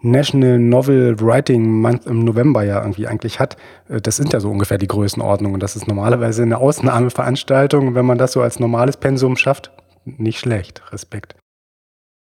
National 0.00 0.58
Novel 0.58 1.20
Writing 1.20 1.80
Month 1.80 2.06
im 2.06 2.24
November 2.24 2.62
ja 2.62 2.80
irgendwie 2.80 3.06
eigentlich 3.06 3.40
hat. 3.40 3.56
Äh, 3.88 4.00
das 4.00 4.16
sind 4.16 4.32
ja 4.32 4.40
so 4.40 4.50
ungefähr 4.50 4.78
die 4.78 4.88
Größenordnungen. 4.88 5.60
Das 5.60 5.76
ist 5.76 5.88
normalerweise 5.88 6.42
eine 6.42 6.58
Ausnahmeveranstaltung. 6.58 7.94
Wenn 7.94 8.06
man 8.06 8.18
das 8.18 8.32
so 8.32 8.42
als 8.42 8.60
normales 8.60 8.96
Pensum 8.96 9.36
schafft, 9.36 9.72
nicht 10.04 10.38
schlecht. 10.38 10.82
Respekt. 10.92 11.36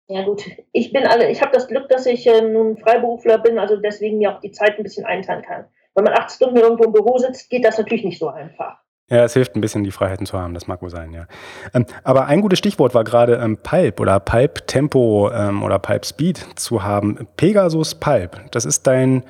Ja 0.08 0.24
gut, 0.24 0.44
ich 0.74 0.92
bin 0.92 1.08
alle, 1.08 1.32
ich 1.32 1.42
habe 1.42 1.54
das 1.54 1.68
Glück, 1.68 1.88
dass 1.90 2.06
ich 2.06 2.28
äh, 2.28 2.42
nun 2.42 2.78
Freiberufler 2.78 3.38
bin, 3.38 3.58
also 3.58 3.78
deswegen 3.78 4.18
mir 4.18 4.36
auch 4.36 4.42
die 4.42 4.52
Zeit 4.52 4.78
ein 4.78 4.84
bisschen 4.84 5.06
einteilen 5.06 5.44
kann. 5.44 5.66
Wenn 5.96 6.04
man 6.04 6.14
acht 6.14 6.32
Stunden 6.32 6.58
irgendwo 6.58 6.84
im 6.84 6.92
Büro 6.92 7.18
sitzt, 7.18 7.50
geht 7.50 7.64
das 7.64 7.78
natürlich 7.78 8.04
nicht 8.04 8.20
so 8.20 8.28
einfach. 8.28 8.83
Ja, 9.14 9.26
es 9.26 9.34
hilft 9.34 9.56
ein 9.56 9.62
bisschen, 9.62 9.84
die 9.84 9.92
Freiheiten 9.92 10.26
zu 10.26 10.40
haben, 10.40 10.56
das 10.56 10.66
mag 10.66 10.82
wohl 10.82 10.90
sein, 10.90 11.14
ja. 11.14 11.28
Ähm, 11.76 11.86
aber 12.04 12.26
ein 12.26 12.42
gutes 12.42 12.58
Stichwort 12.58 12.96
war 12.96 13.04
gerade 13.04 13.36
ähm, 13.36 13.58
Pulp 13.58 14.00
oder 14.00 14.20
Pulp 14.20 14.66
Tempo 14.66 15.30
ähm, 15.32 15.62
oder 15.62 15.78
Pulp 15.78 16.04
Speed 16.04 16.44
zu 16.56 16.82
haben. 16.82 17.28
Pegasus 17.38 17.94
Pulp, 17.94 18.42
das 18.50 18.66
ist 18.66 18.88
dein 18.88 19.24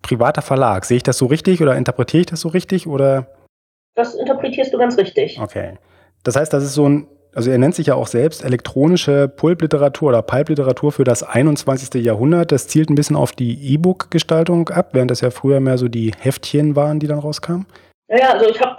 privater 0.00 0.40
Verlag. 0.40 0.86
Sehe 0.86 0.96
ich 0.96 1.02
das 1.02 1.18
so 1.18 1.26
richtig 1.26 1.60
oder 1.60 1.76
interpretiere 1.76 2.22
ich 2.22 2.26
das 2.26 2.40
so 2.40 2.48
richtig 2.48 2.86
oder? 2.86 3.26
Das 3.94 4.14
interpretierst 4.14 4.72
du 4.72 4.78
ganz 4.78 4.96
richtig. 4.96 5.38
Okay. 5.38 5.74
Das 6.22 6.34
heißt, 6.36 6.50
das 6.54 6.64
ist 6.64 6.72
so 6.72 6.88
ein, 6.88 7.06
also 7.34 7.50
er 7.50 7.58
nennt 7.58 7.74
sich 7.74 7.88
ja 7.88 7.94
auch 7.94 8.06
selbst 8.06 8.42
elektronische 8.42 9.28
Pulp-Literatur 9.28 10.08
oder 10.08 10.22
Pulp-Literatur 10.22 10.92
für 10.92 11.04
das 11.04 11.22
21. 11.22 12.02
Jahrhundert. 12.02 12.52
Das 12.52 12.68
zielt 12.68 12.88
ein 12.88 12.94
bisschen 12.94 13.16
auf 13.16 13.32
die 13.32 13.74
E-Book-Gestaltung 13.74 14.70
ab, 14.70 14.90
während 14.92 15.10
das 15.10 15.20
ja 15.20 15.28
früher 15.30 15.60
mehr 15.60 15.76
so 15.76 15.88
die 15.88 16.12
Heftchen 16.18 16.74
waren, 16.74 17.00
die 17.00 17.06
dann 17.06 17.18
rauskamen. 17.18 17.66
Ja, 18.08 18.32
also 18.32 18.48
ich 18.48 18.58
habe 18.62 18.76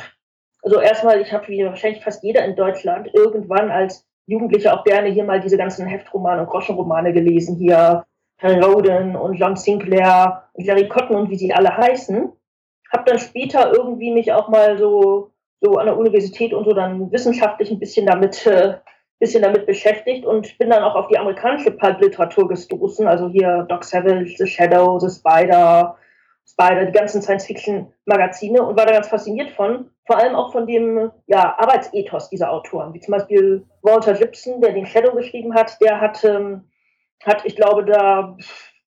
also 0.68 0.82
erstmal, 0.82 1.22
ich 1.22 1.32
habe 1.32 1.48
wie 1.48 1.64
wahrscheinlich 1.64 2.04
fast 2.04 2.22
jeder 2.26 2.44
in 2.44 2.58
Deutschland 2.58 3.10
irgendwann 3.14 3.72
als 3.72 4.06
Jugendlicher 4.26 4.74
auch 4.74 4.84
gerne 4.84 5.08
hier 5.08 5.24
mal 5.24 5.40
diese 5.40 5.58
ganzen 5.58 5.88
Heftromane 5.88 6.42
und 6.42 6.50
Groschenromane 6.50 7.14
gelesen. 7.14 7.56
Hier 7.56 8.04
Harry 8.40 8.60
Roden 8.60 9.16
und 9.16 9.36
John 9.36 9.56
Sinclair 9.56 10.44
und 10.52 10.68
Larry 10.68 10.90
Cotton 10.90 11.16
und 11.16 11.30
wie 11.30 11.38
sie 11.38 11.54
alle 11.54 11.76
heißen. 11.78 12.34
Hab 12.92 13.06
dann 13.06 13.18
später 13.18 13.72
irgendwie 13.72 14.12
mich 14.12 14.34
auch 14.34 14.50
mal 14.50 14.78
so, 14.78 15.32
so 15.62 15.76
an 15.76 15.86
der 15.86 15.98
Universität 15.98 16.54
und 16.54 16.66
so 16.66 16.74
dann 16.74 17.14
wissenschaftlich 17.14 17.72
ein 17.72 17.80
bisschen 17.80 18.06
damit, 18.06 18.46
äh, 18.46 18.74
bisschen 19.20 19.44
damit 19.44 19.68
beschäftigt 19.68 20.26
und 20.26 20.58
bin 20.58 20.70
dann 20.70 20.84
auch 20.84 20.96
auf 20.96 21.08
die 21.08 21.18
amerikanische 21.18 21.72
Pulp-Literatur 21.72 22.50
gestoßen. 22.50 23.08
Also 23.08 23.30
hier 23.30 23.66
Doc 23.70 23.86
Savage, 23.86 24.36
The 24.38 24.46
Shadow, 24.46 25.00
The 25.00 25.10
Spider, 25.10 25.96
Spider, 26.50 26.86
die 26.86 26.94
ganzen 26.94 27.22
Science-Fiction-Magazine 27.22 28.64
und 28.64 28.78
war 28.78 28.86
da 28.86 28.94
ganz 28.94 29.10
fasziniert 29.10 29.52
von, 29.52 29.92
vor 30.06 30.18
allem 30.18 30.36
auch 30.36 30.52
von 30.54 30.66
dem 30.66 31.12
ja, 31.28 31.56
Arbeitsethos 31.60 32.30
dieser 32.30 32.52
Autoren, 32.52 32.94
wie 32.94 33.00
zum 33.00 33.12
Beispiel 33.12 33.66
Walter 33.82 34.14
Gibson, 34.14 34.62
der 34.62 34.72
den 34.72 34.86
Shadow 34.86 35.14
geschrieben 35.14 35.54
hat, 35.54 35.80
der 35.82 36.00
hat, 36.00 36.24
ähm, 36.24 36.64
hat 37.26 37.44
ich 37.46 37.56
glaube, 37.56 37.86
da 37.86 38.38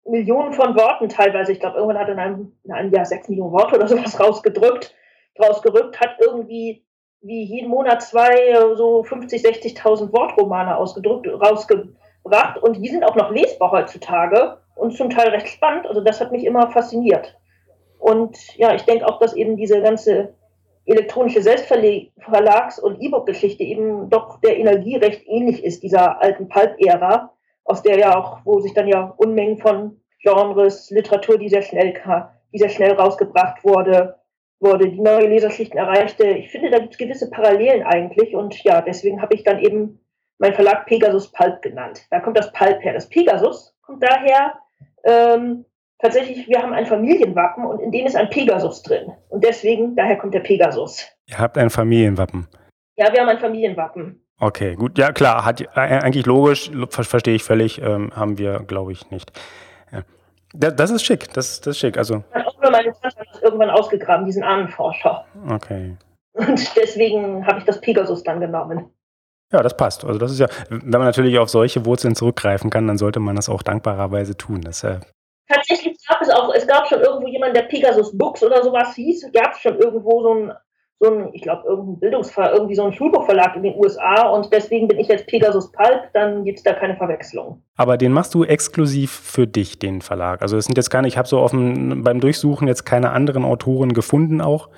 Millionen 0.06 0.54
von 0.54 0.74
Worten 0.74 1.08
teilweise, 1.08 1.52
ich 1.52 1.60
glaube, 1.60 1.76
irgendwann 1.76 1.98
hat 1.98 2.08
er 2.08 2.14
in 2.14 2.20
einem, 2.20 2.52
in 2.64 2.72
einem 2.72 2.92
Jahr 2.92 3.04
sechs 3.04 3.28
Millionen 3.28 3.52
Worte 3.52 3.76
oder 3.76 3.88
sowas 3.88 4.18
rausgedrückt, 4.18 4.94
rausgerückt, 5.40 6.00
hat 6.00 6.16
irgendwie 6.18 6.84
wie 7.22 7.44
jeden 7.44 7.68
Monat 7.68 8.02
zwei 8.02 8.74
so 8.74 9.02
50, 9.04 9.44
60.000 9.44 10.10
Wortromane 10.12 10.74
ausgedrückt, 10.74 11.28
rausgebracht 11.28 12.58
und 12.62 12.78
die 12.78 12.88
sind 12.88 13.04
auch 13.04 13.16
noch 13.16 13.30
lesbar 13.30 13.70
heutzutage 13.70 14.56
und 14.74 14.96
zum 14.96 15.10
Teil 15.10 15.28
recht 15.28 15.48
spannend. 15.48 15.86
Also 15.86 16.00
das 16.00 16.20
hat 16.20 16.32
mich 16.32 16.44
immer 16.44 16.70
fasziniert. 16.70 17.36
Und 18.10 18.56
ja, 18.56 18.74
ich 18.74 18.82
denke 18.82 19.06
auch, 19.06 19.20
dass 19.20 19.36
eben 19.36 19.56
diese 19.56 19.80
ganze 19.80 20.34
elektronische 20.84 21.40
Selbstverlags- 21.42 22.80
und 22.80 23.00
E-Book-Geschichte 23.00 23.62
eben 23.62 24.10
doch 24.10 24.40
der 24.40 24.58
Energie 24.58 24.96
recht 24.96 25.22
ähnlich 25.26 25.62
ist, 25.62 25.84
dieser 25.84 26.20
alten 26.20 26.48
Pulp-Ära, 26.48 27.32
aus 27.64 27.82
der 27.82 27.98
ja 27.98 28.18
auch, 28.18 28.40
wo 28.44 28.58
sich 28.58 28.74
dann 28.74 28.88
ja 28.88 29.14
Unmengen 29.16 29.58
von 29.58 30.00
Genres, 30.22 30.90
Literatur, 30.90 31.38
die 31.38 31.48
sehr 31.48 31.62
schnell, 31.62 31.94
die 32.52 32.58
sehr 32.58 32.68
schnell 32.68 32.92
rausgebracht 32.92 33.62
wurde, 33.62 34.16
wurde, 34.58 34.88
die 34.90 35.00
neue 35.00 35.28
Leserschichten 35.28 35.78
erreichte. 35.78 36.26
Ich 36.26 36.50
finde, 36.50 36.70
da 36.70 36.80
gibt 36.80 36.94
es 36.94 36.98
gewisse 36.98 37.30
Parallelen 37.30 37.84
eigentlich 37.84 38.34
und 38.34 38.60
ja, 38.64 38.80
deswegen 38.80 39.22
habe 39.22 39.34
ich 39.34 39.44
dann 39.44 39.60
eben 39.60 40.00
meinen 40.38 40.54
Verlag 40.54 40.86
Pegasus 40.86 41.30
Pulp 41.30 41.62
genannt. 41.62 42.06
Da 42.10 42.18
kommt 42.18 42.36
das 42.36 42.52
Pulp 42.52 42.82
her. 42.82 42.94
Das 42.94 43.08
Pegasus 43.08 43.76
kommt 43.82 44.02
daher, 44.02 44.58
ähm, 45.04 45.64
tatsächlich, 46.00 46.48
wir 46.48 46.62
haben 46.62 46.72
ein 46.72 46.86
Familienwappen 46.86 47.64
und 47.64 47.80
in 47.80 47.90
dem 47.90 48.06
ist 48.06 48.16
ein 48.16 48.30
Pegasus 48.30 48.82
drin. 48.82 49.12
Und 49.28 49.44
deswegen, 49.44 49.96
daher 49.96 50.16
kommt 50.16 50.34
der 50.34 50.40
Pegasus. 50.40 51.06
Ihr 51.26 51.38
habt 51.38 51.56
ein 51.58 51.70
Familienwappen. 51.70 52.48
Ja, 52.96 53.12
wir 53.12 53.20
haben 53.20 53.28
ein 53.28 53.38
Familienwappen. 53.38 54.24
Okay, 54.38 54.74
gut. 54.74 54.98
Ja, 54.98 55.12
klar, 55.12 55.44
hat 55.44 55.60
äh, 55.60 55.66
eigentlich 55.74 56.26
logisch, 56.26 56.70
verstehe 56.88 57.34
ich 57.34 57.44
völlig, 57.44 57.80
ähm, 57.82 58.10
haben 58.14 58.38
wir, 58.38 58.60
glaube 58.60 58.92
ich, 58.92 59.10
nicht. 59.10 59.32
Ja. 59.92 60.02
Das, 60.54 60.76
das, 60.76 60.90
ist 60.90 61.04
schick, 61.04 61.32
das, 61.34 61.60
das 61.60 61.72
ist 61.72 61.78
schick. 61.78 61.98
Also. 61.98 62.24
Meine 62.62 62.92
Tante 62.92 63.18
hat 63.18 63.28
das 63.32 63.42
irgendwann 63.42 63.70
ausgegraben, 63.70 64.26
diesen 64.26 64.42
Ahnenforscher. 64.42 65.24
Okay. 65.48 65.96
Und 66.32 66.76
deswegen 66.76 67.46
habe 67.46 67.58
ich 67.58 67.64
das 67.64 67.80
Pegasus 67.80 68.22
dann 68.22 68.40
genommen. 68.40 68.90
Ja, 69.52 69.62
das 69.62 69.76
passt. 69.76 70.04
Also 70.04 70.18
das 70.18 70.30
ist 70.30 70.38
ja, 70.38 70.46
wenn 70.68 70.90
man 70.90 71.04
natürlich 71.04 71.38
auf 71.38 71.50
solche 71.50 71.84
Wurzeln 71.84 72.14
zurückgreifen 72.14 72.70
kann, 72.70 72.86
dann 72.86 72.98
sollte 72.98 73.18
man 73.18 73.34
das 73.34 73.48
auch 73.48 73.62
dankbarerweise 73.62 74.36
tun. 74.36 74.60
Das, 74.62 74.84
äh 74.84 75.00
Tatsächlich 75.48 75.89
es 76.30 76.36
auch, 76.36 76.54
es 76.54 76.66
gab 76.66 76.88
schon 76.88 77.00
irgendwo 77.00 77.28
jemanden, 77.28 77.54
der 77.54 77.62
Pegasus 77.62 78.16
Books 78.16 78.42
oder 78.42 78.62
sowas 78.62 78.94
hieß, 78.94 79.30
gab 79.32 79.52
es 79.52 79.60
schon 79.60 79.78
irgendwo 79.78 80.22
so 80.22 80.34
ein, 80.34 80.52
so 81.00 81.10
ein, 81.10 81.30
ich 81.32 81.42
glaube, 81.42 81.66
irgendein 81.66 81.98
Bildungsver, 81.98 82.52
irgendwie 82.52 82.74
so 82.74 82.84
ein 82.84 82.92
Schulbuchverlag 82.92 83.56
in 83.56 83.62
den 83.62 83.76
USA 83.76 84.28
und 84.28 84.52
deswegen 84.52 84.86
bin 84.86 84.98
ich 84.98 85.08
jetzt 85.08 85.26
Pegasus 85.26 85.72
Pulp, 85.72 86.10
dann 86.12 86.44
gibt 86.44 86.58
es 86.58 86.64
da 86.64 86.74
keine 86.74 86.96
Verwechslung. 86.96 87.62
Aber 87.76 87.96
den 87.96 88.12
machst 88.12 88.34
du 88.34 88.44
exklusiv 88.44 89.10
für 89.10 89.46
dich, 89.46 89.78
den 89.78 90.02
Verlag. 90.02 90.42
Also 90.42 90.56
es 90.56 90.66
sind 90.66 90.76
jetzt 90.76 90.90
keine, 90.90 91.08
ich 91.08 91.16
habe 91.16 91.26
so 91.26 91.46
dem, 91.48 92.04
beim 92.04 92.20
Durchsuchen 92.20 92.68
jetzt 92.68 92.84
keine 92.84 93.10
anderen 93.10 93.44
Autoren 93.44 93.94
gefunden 93.94 94.40
auch. 94.40 94.68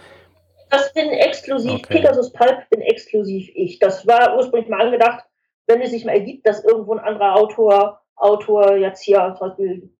Das 0.70 0.92
bin 0.94 1.10
exklusiv, 1.10 1.72
okay. 1.72 1.98
Pegasus 1.98 2.32
Pulp 2.32 2.70
bin 2.70 2.80
exklusiv 2.80 3.50
ich. 3.54 3.78
Das 3.78 4.06
war 4.06 4.36
ursprünglich 4.36 4.70
mal 4.70 4.80
angedacht, 4.80 5.24
wenn 5.66 5.82
es 5.82 5.90
sich 5.90 6.04
mal 6.04 6.12
ergibt, 6.12 6.46
dass 6.46 6.64
irgendwo 6.64 6.94
ein 6.94 7.00
anderer 7.00 7.34
Autor, 7.36 8.00
Autor 8.16 8.76
jetzt 8.76 9.02
hier 9.02 9.34
zum 9.36 9.48
Beispiel 9.48 9.90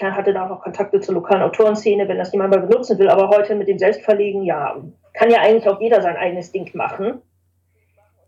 hatte 0.00 0.32
da 0.32 0.48
auch 0.48 0.62
Kontakte 0.62 1.00
zur 1.00 1.14
lokalen 1.14 1.42
Autorenszene, 1.42 2.08
wenn 2.08 2.18
das 2.18 2.32
jemand 2.32 2.54
mal 2.54 2.60
benutzen 2.60 2.98
will. 2.98 3.08
Aber 3.08 3.28
heute 3.28 3.54
mit 3.54 3.68
dem 3.68 3.78
Selbstverlegen, 3.78 4.42
ja, 4.42 4.76
kann 5.12 5.30
ja 5.30 5.40
eigentlich 5.40 5.68
auch 5.68 5.80
jeder 5.80 6.00
sein 6.02 6.16
eigenes 6.16 6.52
Ding 6.52 6.70
machen. 6.74 7.22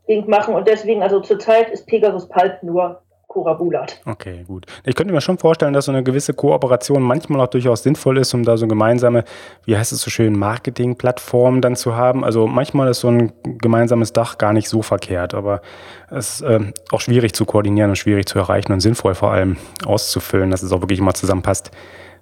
Ding 0.09 0.29
machen. 0.29 0.55
Und 0.55 0.69
deswegen, 0.69 1.03
also 1.03 1.21
zurzeit 1.21 1.71
ist 1.71 1.87
Pegasus 1.87 2.29
Pulp 2.29 2.63
nur 2.63 3.03
Cora 3.33 3.55
Bulat. 3.55 3.99
Okay, 4.05 4.45
gut. 4.47 4.67
Ich 4.85 4.95
könnte 4.95 5.15
mir 5.15 5.23
schon 5.23 5.39
vorstellen, 5.39 5.73
dass 5.73 5.87
so 5.87 5.93
eine 5.93 6.03
gewisse 6.03 6.35
Kooperation 6.35 7.03
manchmal 7.03 7.41
auch 7.41 7.47
durchaus 7.47 7.83
sinnvoll 7.83 8.19
ist, 8.19 8.35
um 8.35 8.43
da 8.45 8.59
so 8.59 8.67
gemeinsame, 8.67 9.25
wie 9.65 9.75
heißt 9.75 9.91
es 9.91 10.03
so 10.03 10.11
schön, 10.11 10.39
Marketingplattformen 10.39 11.63
dann 11.63 11.75
zu 11.75 11.97
haben. 11.97 12.25
Also 12.25 12.47
manchmal 12.47 12.89
ist 12.89 13.01
so 13.01 13.09
ein 13.09 13.33
gemeinsames 13.43 14.13
Dach 14.13 14.37
gar 14.37 14.53
nicht 14.53 14.69
so 14.69 14.83
verkehrt, 14.83 15.33
aber 15.33 15.63
es 16.11 16.41
ist 16.41 16.43
äh, 16.43 16.61
auch 16.91 17.01
schwierig 17.01 17.33
zu 17.33 17.47
koordinieren 17.47 17.91
und 17.91 17.97
schwierig 17.97 18.27
zu 18.27 18.39
erreichen 18.39 18.71
und 18.73 18.81
sinnvoll 18.81 19.15
vor 19.15 19.33
allem 19.33 19.57
auszufüllen, 19.87 20.51
dass 20.51 20.63
es 20.63 20.71
auch 20.71 20.83
wirklich 20.83 20.99
immer 20.99 21.15
zusammenpasst. 21.15 21.71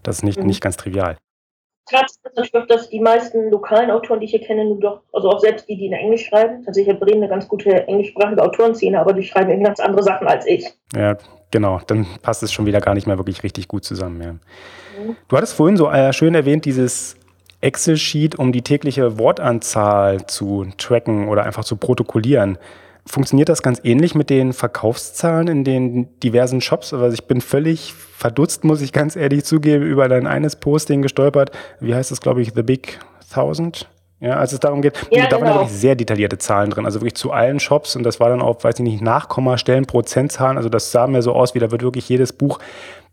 Das 0.04 0.18
ist 0.18 0.22
nicht, 0.22 0.38
mhm. 0.38 0.46
nicht 0.46 0.60
ganz 0.60 0.76
trivial. 0.76 1.16
Tatsächlich 1.86 2.66
dass 2.68 2.88
die 2.88 3.00
meisten 3.00 3.50
lokalen 3.50 3.90
Autoren, 3.90 4.20
die 4.20 4.26
ich 4.26 4.30
hier 4.30 4.40
kenne, 4.40 4.64
nur 4.64 4.78
doch, 4.78 5.00
also 5.12 5.30
auch 5.30 5.40
selbst 5.40 5.68
die, 5.68 5.76
die 5.76 5.86
in 5.86 5.92
Englisch 5.92 6.26
schreiben. 6.26 6.64
Tatsächlich 6.64 6.94
hat 6.94 7.00
Bremen 7.00 7.22
eine 7.22 7.28
ganz 7.28 7.48
gute 7.48 7.88
englischsprachige 7.88 8.42
Autorenszene, 8.42 9.00
aber 9.00 9.12
die 9.12 9.24
schreiben 9.24 9.50
eben 9.50 9.64
ganz 9.64 9.80
andere 9.80 10.02
Sachen 10.02 10.26
als 10.28 10.46
ich. 10.46 10.66
Ja, 10.94 11.16
genau. 11.50 11.80
Dann 11.86 12.06
passt 12.22 12.42
es 12.42 12.52
schon 12.52 12.66
wieder 12.66 12.80
gar 12.80 12.94
nicht 12.94 13.06
mehr 13.06 13.18
wirklich 13.18 13.42
richtig 13.42 13.66
gut 13.66 13.84
zusammen. 13.84 14.22
Ja. 14.22 14.32
Mhm. 14.32 15.16
Du 15.28 15.36
hattest 15.36 15.54
vorhin 15.54 15.76
so 15.76 15.90
äh, 15.90 16.12
schön 16.12 16.34
erwähnt, 16.34 16.64
dieses 16.64 17.16
Excel-Sheet, 17.60 18.38
um 18.38 18.52
die 18.52 18.62
tägliche 18.62 19.18
Wortanzahl 19.18 20.26
zu 20.26 20.66
tracken 20.78 21.28
oder 21.28 21.44
einfach 21.44 21.64
zu 21.64 21.76
protokollieren. 21.76 22.58
Funktioniert 23.10 23.48
das 23.48 23.62
ganz 23.62 23.80
ähnlich 23.82 24.14
mit 24.14 24.30
den 24.30 24.52
Verkaufszahlen 24.52 25.48
in 25.48 25.64
den 25.64 26.20
diversen 26.20 26.60
Shops? 26.60 26.94
Also 26.94 27.12
ich 27.12 27.24
bin 27.24 27.40
völlig 27.40 27.92
verdutzt, 27.92 28.62
muss 28.62 28.80
ich 28.82 28.92
ganz 28.92 29.16
ehrlich 29.16 29.44
zugeben, 29.44 29.84
über 29.84 30.08
dein 30.08 30.28
eines 30.28 30.54
Posting 30.54 31.02
gestolpert. 31.02 31.50
Wie 31.80 31.92
heißt 31.92 32.12
das, 32.12 32.20
glaube 32.20 32.40
ich, 32.40 32.52
The 32.54 32.62
Big 32.62 33.00
Thousand? 33.32 33.88
Ja, 34.20 34.36
als 34.36 34.52
es 34.52 34.60
darum 34.60 34.82
geht, 34.82 35.08
ja, 35.10 35.26
da 35.26 35.36
waren 35.36 35.46
genau. 35.48 35.54
wirklich 35.60 35.72
sehr 35.72 35.96
detaillierte 35.96 36.36
Zahlen 36.36 36.70
drin, 36.70 36.84
also 36.84 37.00
wirklich 37.00 37.14
zu 37.14 37.32
allen 37.32 37.58
Shops 37.58 37.96
und 37.96 38.02
das 38.02 38.20
war 38.20 38.28
dann 38.28 38.42
auch, 38.42 38.62
weiß 38.62 38.74
ich 38.74 38.84
nicht, 38.84 39.00
Nachkommastellen, 39.00 39.86
Prozentzahlen, 39.86 40.58
also 40.58 40.68
das 40.68 40.92
sah 40.92 41.06
mir 41.06 41.22
so 41.22 41.32
aus, 41.32 41.54
wie 41.54 41.58
da 41.58 41.70
wird 41.70 41.82
wirklich 41.82 42.06
jedes 42.06 42.34
Buch 42.34 42.58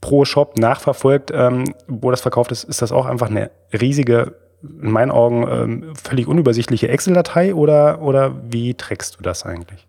pro 0.02 0.26
Shop 0.26 0.60
nachverfolgt, 0.60 1.32
ähm, 1.34 1.64
wo 1.88 2.12
das 2.12 2.20
verkauft 2.20 2.52
ist, 2.52 2.66
ist 2.66 2.82
das 2.82 2.92
auch 2.92 3.06
einfach 3.06 3.30
eine 3.30 3.52
riesige, 3.72 4.34
in 4.62 4.92
meinen 4.92 5.12
Augen 5.12 5.48
ähm, 5.50 5.96
völlig 5.96 6.28
unübersichtliche 6.28 6.88
Excel-Datei 6.88 7.54
oder, 7.54 8.02
oder 8.02 8.36
wie 8.52 8.74
trägst 8.74 9.18
du 9.18 9.24
das 9.24 9.46
eigentlich? 9.46 9.88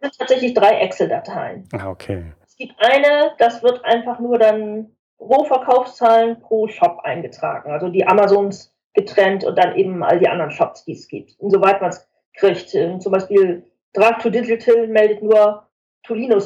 Das 0.00 0.10
sind 0.10 0.18
tatsächlich 0.18 0.54
drei 0.54 0.80
Excel-Dateien. 0.80 1.68
Ah, 1.72 1.88
okay. 1.88 2.32
Es 2.46 2.56
gibt 2.56 2.74
eine, 2.78 3.32
das 3.38 3.62
wird 3.62 3.84
einfach 3.84 4.18
nur 4.20 4.38
dann 4.38 4.90
pro 5.18 5.44
Verkaufszahlen 5.44 6.40
pro 6.40 6.68
Shop 6.68 7.00
eingetragen. 7.02 7.70
Also 7.70 7.88
die 7.88 8.06
Amazons 8.06 8.74
getrennt 8.94 9.44
und 9.44 9.56
dann 9.56 9.76
eben 9.76 10.02
all 10.02 10.18
die 10.18 10.28
anderen 10.28 10.50
Shops, 10.50 10.84
die 10.84 10.92
es 10.92 11.08
gibt. 11.08 11.32
Insoweit 11.40 11.80
man 11.80 11.90
es 11.90 12.08
kriegt. 12.34 12.74
Ähm, 12.74 13.00
zum 13.00 13.12
Beispiel 13.12 13.64
Draft 13.92 14.22
to 14.22 14.30
Digital 14.30 14.86
meldet 14.88 15.22
nur 15.22 15.66
Tolino 16.02 16.38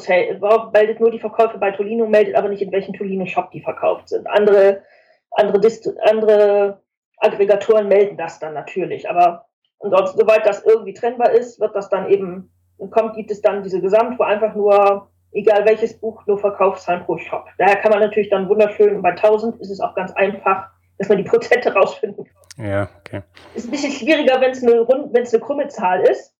meldet 0.73 0.99
nur 0.99 1.11
die 1.11 1.19
Verkäufe 1.19 1.57
bei 1.59 1.71
Tolino, 1.71 2.07
meldet 2.07 2.35
aber 2.35 2.49
nicht 2.49 2.61
in 2.61 2.71
welchem 2.71 2.93
Tolino 2.93 3.25
Shop 3.25 3.51
die 3.51 3.61
verkauft 3.61 4.09
sind. 4.09 4.27
Andere, 4.27 4.81
andere, 5.31 5.59
Dist 5.59 5.87
andere 6.03 6.80
Aggregatoren 7.21 7.87
melden 7.87 8.17
das 8.17 8.39
dann 8.39 8.53
natürlich. 8.53 9.09
Aber 9.09 9.45
und 9.77 9.91
soweit 9.91 10.45
das 10.45 10.63
irgendwie 10.63 10.93
trennbar 10.93 11.31
ist, 11.31 11.59
wird 11.59 11.75
das 11.75 11.89
dann 11.89 12.09
eben, 12.09 12.51
kommt, 12.91 13.15
gibt 13.15 13.31
es 13.31 13.41
dann 13.41 13.63
diese 13.63 13.81
Gesamt, 13.81 14.19
wo 14.19 14.23
einfach 14.23 14.53
nur 14.53 15.07
egal 15.31 15.65
welches 15.65 15.97
Buch, 15.99 16.25
nur 16.27 16.37
Verkaufszahlen 16.37 17.05
pro 17.05 17.17
Shop. 17.17 17.45
Daher 17.57 17.77
kann 17.77 17.91
man 17.91 17.99
natürlich 17.99 18.29
dann 18.29 18.49
wunderschön, 18.49 19.01
bei 19.01 19.11
1000 19.11 19.59
ist 19.61 19.71
es 19.71 19.79
auch 19.79 19.95
ganz 19.95 20.11
einfach, 20.13 20.67
dass 20.97 21.09
man 21.09 21.17
die 21.17 21.23
Prozente 21.23 21.73
rausfinden 21.73 22.25
kann. 22.25 22.65
Ja, 22.69 22.89
okay. 22.99 23.23
Ist 23.55 23.67
ein 23.67 23.71
bisschen 23.71 23.91
schwieriger, 23.91 24.39
wenn 24.41 24.51
es 24.51 24.63
eine, 24.63 24.85
eine 24.87 25.39
krumme 25.39 25.67
Zahl 25.67 26.01
ist. 26.01 26.35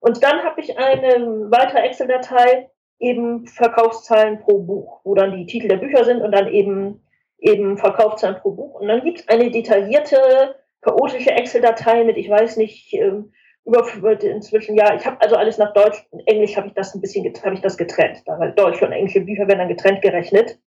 Und 0.00 0.22
dann 0.22 0.42
habe 0.42 0.60
ich 0.60 0.76
eine 0.76 1.50
weitere 1.50 1.78
Excel-Datei, 1.86 2.68
eben 2.98 3.46
Verkaufszahlen 3.46 4.40
pro 4.40 4.58
Buch, 4.58 5.00
wo 5.04 5.14
dann 5.14 5.36
die 5.36 5.46
Titel 5.46 5.68
der 5.68 5.76
Bücher 5.76 6.04
sind 6.04 6.20
und 6.20 6.32
dann 6.32 6.48
eben, 6.48 7.01
eben 7.42 7.76
Verkaufszahlen 7.76 8.36
pro 8.40 8.52
Buch. 8.52 8.80
Und 8.80 8.88
dann 8.88 9.02
gibt 9.02 9.20
es 9.20 9.28
eine 9.28 9.50
detaillierte, 9.50 10.54
chaotische 10.80 11.30
Excel-Datei 11.30 12.04
mit, 12.04 12.16
ich 12.16 12.30
weiß 12.30 12.56
nicht, 12.56 12.94
ähm, 12.94 13.32
über 13.64 14.20
inzwischen, 14.22 14.76
ja, 14.76 14.94
ich 14.94 15.06
habe 15.06 15.20
also 15.20 15.36
alles 15.36 15.58
nach 15.58 15.72
Deutsch 15.72 16.04
und 16.10 16.26
Englisch 16.26 16.56
habe 16.56 16.66
ich 16.68 16.74
das 16.74 16.94
ein 16.94 17.00
bisschen 17.00 17.32
habe 17.44 17.54
ich 17.54 17.60
das 17.60 17.76
getrennt, 17.76 18.22
da, 18.26 18.38
weil 18.38 18.52
deutsche 18.52 18.84
und 18.84 18.92
englische 18.92 19.20
Bücher 19.20 19.46
werden 19.46 19.60
dann 19.60 19.68
getrennt 19.68 20.02
gerechnet. 20.02 20.58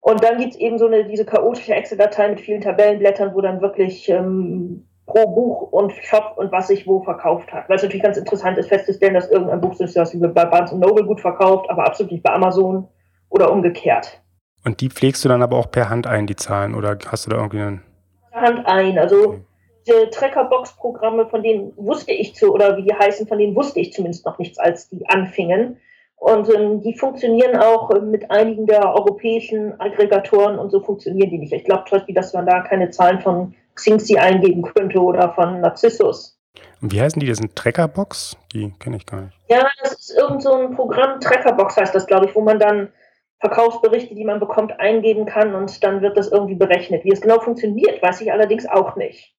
Und 0.00 0.22
dann 0.22 0.38
gibt 0.38 0.54
es 0.54 0.60
eben 0.60 0.78
so 0.78 0.86
eine 0.86 1.04
diese 1.04 1.24
chaotische 1.24 1.74
Excel-Datei 1.74 2.28
mit 2.28 2.40
vielen 2.40 2.60
Tabellenblättern, 2.60 3.34
wo 3.34 3.40
dann 3.40 3.60
wirklich 3.60 4.08
ähm, 4.08 4.86
pro 5.06 5.28
Buch 5.28 5.72
und 5.72 5.92
Shop 5.92 6.34
und 6.36 6.50
was 6.52 6.68
sich 6.68 6.86
wo 6.86 7.02
verkauft 7.02 7.52
hat. 7.52 7.68
Weil 7.68 7.76
es 7.76 7.82
natürlich 7.82 8.02
ganz 8.02 8.16
interessant 8.16 8.58
ist, 8.58 8.68
festzustellen, 8.68 9.14
dass 9.14 9.30
irgendein 9.30 9.60
Buch 9.60 9.74
sich 9.74 9.92
das 9.92 10.16
bei 10.18 10.44
Barnes 10.44 10.72
Noble 10.72 11.04
gut 11.04 11.20
verkauft, 11.20 11.68
aber 11.70 11.86
absolut 11.86 12.12
nicht 12.12 12.22
bei 12.22 12.32
Amazon 12.32 12.88
oder 13.30 13.52
umgekehrt. 13.52 14.21
Und 14.64 14.80
die 14.80 14.88
pflegst 14.88 15.24
du 15.24 15.28
dann 15.28 15.42
aber 15.42 15.56
auch 15.56 15.70
per 15.70 15.90
Hand 15.90 16.06
ein, 16.06 16.26
die 16.26 16.36
Zahlen, 16.36 16.74
oder 16.74 16.96
hast 17.08 17.26
du 17.26 17.30
da 17.30 17.36
irgendwie 17.36 17.60
einen? 17.60 17.82
Per 18.30 18.40
Hand 18.40 18.66
ein, 18.66 18.98
also 18.98 19.40
diese 19.86 20.10
Trackerbox-Programme, 20.10 21.26
von 21.26 21.42
denen 21.42 21.72
wusste 21.76 22.12
ich 22.12 22.34
zu, 22.34 22.52
oder 22.52 22.76
wie 22.76 22.84
die 22.84 22.94
heißen, 22.94 23.26
von 23.26 23.38
denen 23.38 23.56
wusste 23.56 23.80
ich 23.80 23.92
zumindest 23.92 24.24
noch 24.24 24.38
nichts, 24.38 24.58
als 24.58 24.88
die 24.88 25.04
anfingen. 25.08 25.78
Und 26.16 26.48
ähm, 26.54 26.80
die 26.82 26.96
funktionieren 26.96 27.56
auch 27.56 27.90
äh, 27.90 27.98
mit 27.98 28.30
einigen 28.30 28.66
der 28.66 28.94
europäischen 28.94 29.80
Aggregatoren 29.80 30.56
und 30.56 30.70
so 30.70 30.80
funktionieren 30.80 31.30
die 31.30 31.38
nicht. 31.38 31.52
Ich 31.52 31.64
glaube 31.64 31.82
zum 31.88 31.98
Beispiel, 31.98 32.14
dass 32.14 32.32
man 32.32 32.46
da 32.46 32.60
keine 32.60 32.90
Zahlen 32.90 33.20
von 33.20 33.54
Xingxi 33.74 34.16
eingeben 34.18 34.62
könnte 34.62 35.00
oder 35.00 35.30
von 35.34 35.60
Narcissus. 35.60 36.38
Und 36.80 36.92
wie 36.92 37.00
heißen 37.00 37.18
die? 37.18 37.26
Das 37.26 37.38
sind 37.38 37.56
Trackerbox? 37.56 38.36
Die 38.52 38.72
kenne 38.78 38.98
ich 38.98 39.06
gar 39.06 39.22
nicht. 39.22 39.36
Ja, 39.48 39.68
das 39.82 39.94
ist 39.94 40.16
irgend 40.16 40.42
so 40.44 40.54
ein 40.54 40.76
Programm, 40.76 41.18
Trackerbox 41.18 41.76
heißt 41.76 41.94
das, 41.94 42.06
glaube 42.06 42.26
ich, 42.26 42.34
wo 42.36 42.40
man 42.40 42.60
dann 42.60 42.88
Verkaufsberichte, 43.42 44.14
die 44.14 44.24
man 44.24 44.38
bekommt, 44.38 44.78
eingeben 44.78 45.26
kann 45.26 45.56
und 45.56 45.82
dann 45.82 46.00
wird 46.00 46.16
das 46.16 46.28
irgendwie 46.28 46.54
berechnet. 46.54 47.04
Wie 47.04 47.12
es 47.12 47.20
genau 47.20 47.40
funktioniert, 47.40 48.00
weiß 48.00 48.20
ich 48.20 48.32
allerdings 48.32 48.66
auch 48.66 48.94
nicht. 48.94 49.34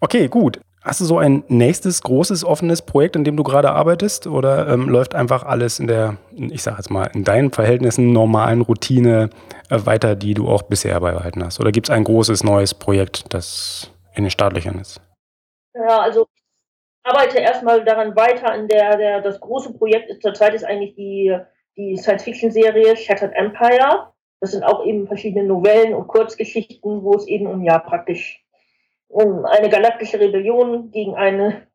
Okay, 0.00 0.26
gut. 0.26 0.60
Hast 0.82 1.00
du 1.00 1.04
so 1.04 1.18
ein 1.18 1.44
nächstes 1.46 2.02
großes 2.02 2.44
offenes 2.44 2.82
Projekt, 2.82 3.14
in 3.14 3.22
dem 3.22 3.36
du 3.36 3.44
gerade 3.44 3.70
arbeitest? 3.70 4.26
Oder 4.26 4.68
ähm, 4.68 4.88
läuft 4.88 5.14
einfach 5.14 5.44
alles 5.44 5.78
in 5.78 5.86
der, 5.86 6.16
ich 6.32 6.62
sage 6.64 6.78
jetzt 6.78 6.90
mal, 6.90 7.04
in 7.14 7.22
deinen 7.22 7.52
Verhältnissen 7.52 8.12
normalen 8.12 8.62
Routine 8.62 9.30
äh, 9.70 9.78
weiter, 9.84 10.16
die 10.16 10.34
du 10.34 10.48
auch 10.48 10.62
bisher 10.62 10.98
beibehalten 10.98 11.44
hast? 11.44 11.60
Oder 11.60 11.70
gibt 11.70 11.88
es 11.88 11.94
ein 11.94 12.02
großes 12.02 12.42
neues 12.42 12.74
Projekt, 12.74 13.32
das 13.32 13.92
in 14.14 14.24
den 14.24 14.30
Startlöchern 14.30 14.80
ist? 14.80 15.00
Ja, 15.74 16.00
also 16.00 16.26
ich 16.34 17.10
arbeite 17.12 17.38
erstmal 17.38 17.84
daran 17.84 18.16
weiter. 18.16 18.52
In 18.56 18.66
der, 18.66 18.96
der, 18.96 19.20
das 19.20 19.40
große 19.40 19.72
Projekt 19.74 20.10
ist 20.10 20.22
zurzeit 20.22 20.52
ist 20.54 20.64
eigentlich 20.64 20.96
die, 20.96 21.36
die 21.76 21.96
Science-Fiction-Serie 21.96 22.96
Shattered 22.96 23.34
Empire. 23.34 24.12
Das 24.40 24.52
sind 24.52 24.64
auch 24.64 24.84
eben 24.84 25.06
verschiedene 25.06 25.44
Novellen 25.44 25.94
und 25.94 26.08
Kurzgeschichten, 26.08 27.02
wo 27.02 27.14
es 27.14 27.26
eben 27.26 27.46
um 27.46 27.62
ja 27.62 27.78
praktisch 27.78 28.42
um 29.08 29.44
eine 29.44 29.68
galaktische 29.68 30.20
Rebellion 30.20 30.90
gegen 30.90 31.14
eine 31.14 31.66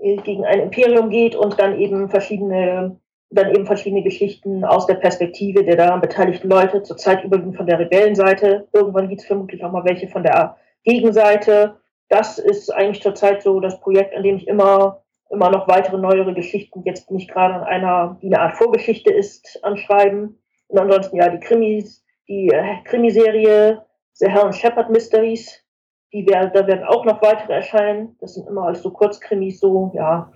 äh, 0.00 0.16
gegen 0.16 0.44
ein 0.44 0.60
Imperium 0.60 1.10
geht 1.10 1.36
und 1.36 1.60
dann 1.60 1.78
eben 1.78 2.08
verschiedene 2.08 2.98
dann 3.32 3.54
eben 3.54 3.64
verschiedene 3.64 4.02
Geschichten 4.02 4.64
aus 4.64 4.86
der 4.86 4.94
Perspektive 4.94 5.64
der 5.64 5.76
daran 5.76 6.00
beteiligten 6.00 6.48
Leute, 6.48 6.82
zurzeit 6.82 7.22
überwiegend 7.22 7.56
von 7.56 7.66
der 7.66 7.78
Rebellenseite. 7.78 8.66
Irgendwann 8.72 9.08
gibt 9.08 9.20
es 9.20 9.26
vermutlich 9.26 9.62
auch 9.62 9.70
mal 9.70 9.84
welche 9.84 10.08
von 10.08 10.24
der 10.24 10.56
Gegenseite. 10.82 11.76
Das 12.08 12.38
ist 12.38 12.70
eigentlich 12.74 13.02
zurzeit 13.02 13.40
so 13.42 13.60
das 13.60 13.78
Projekt, 13.78 14.16
an 14.16 14.24
dem 14.24 14.36
ich 14.36 14.48
immer, 14.48 15.04
immer 15.30 15.50
noch 15.50 15.68
weitere 15.68 15.98
neuere 15.98 16.34
Geschichten, 16.34 16.82
jetzt 16.84 17.10
nicht 17.10 17.30
gerade 17.30 17.54
an 17.54 17.62
einer, 17.62 18.18
die 18.20 18.26
eine 18.26 18.40
Art 18.40 18.56
Vorgeschichte 18.56 19.12
ist, 19.12 19.62
anschreiben. 19.62 20.38
Und 20.68 20.78
ansonsten 20.78 21.16
ja 21.16 21.28
die 21.28 21.40
Krimis, 21.40 22.04
die 22.28 22.48
äh, 22.48 22.82
Krimiserie 22.84 23.82
The 24.14 24.28
Helen 24.28 24.52
Shepard 24.52 24.90
Mysteries, 24.90 25.64
die 26.12 26.26
werden, 26.28 26.50
da 26.52 26.66
werden 26.66 26.84
auch 26.84 27.04
noch 27.04 27.22
weitere 27.22 27.54
erscheinen. 27.54 28.16
Das 28.20 28.34
sind 28.34 28.48
immer 28.48 28.66
alles 28.66 28.82
so 28.82 28.90
Kurzkrimis, 28.90 29.60
so, 29.60 29.92
ja, 29.94 30.30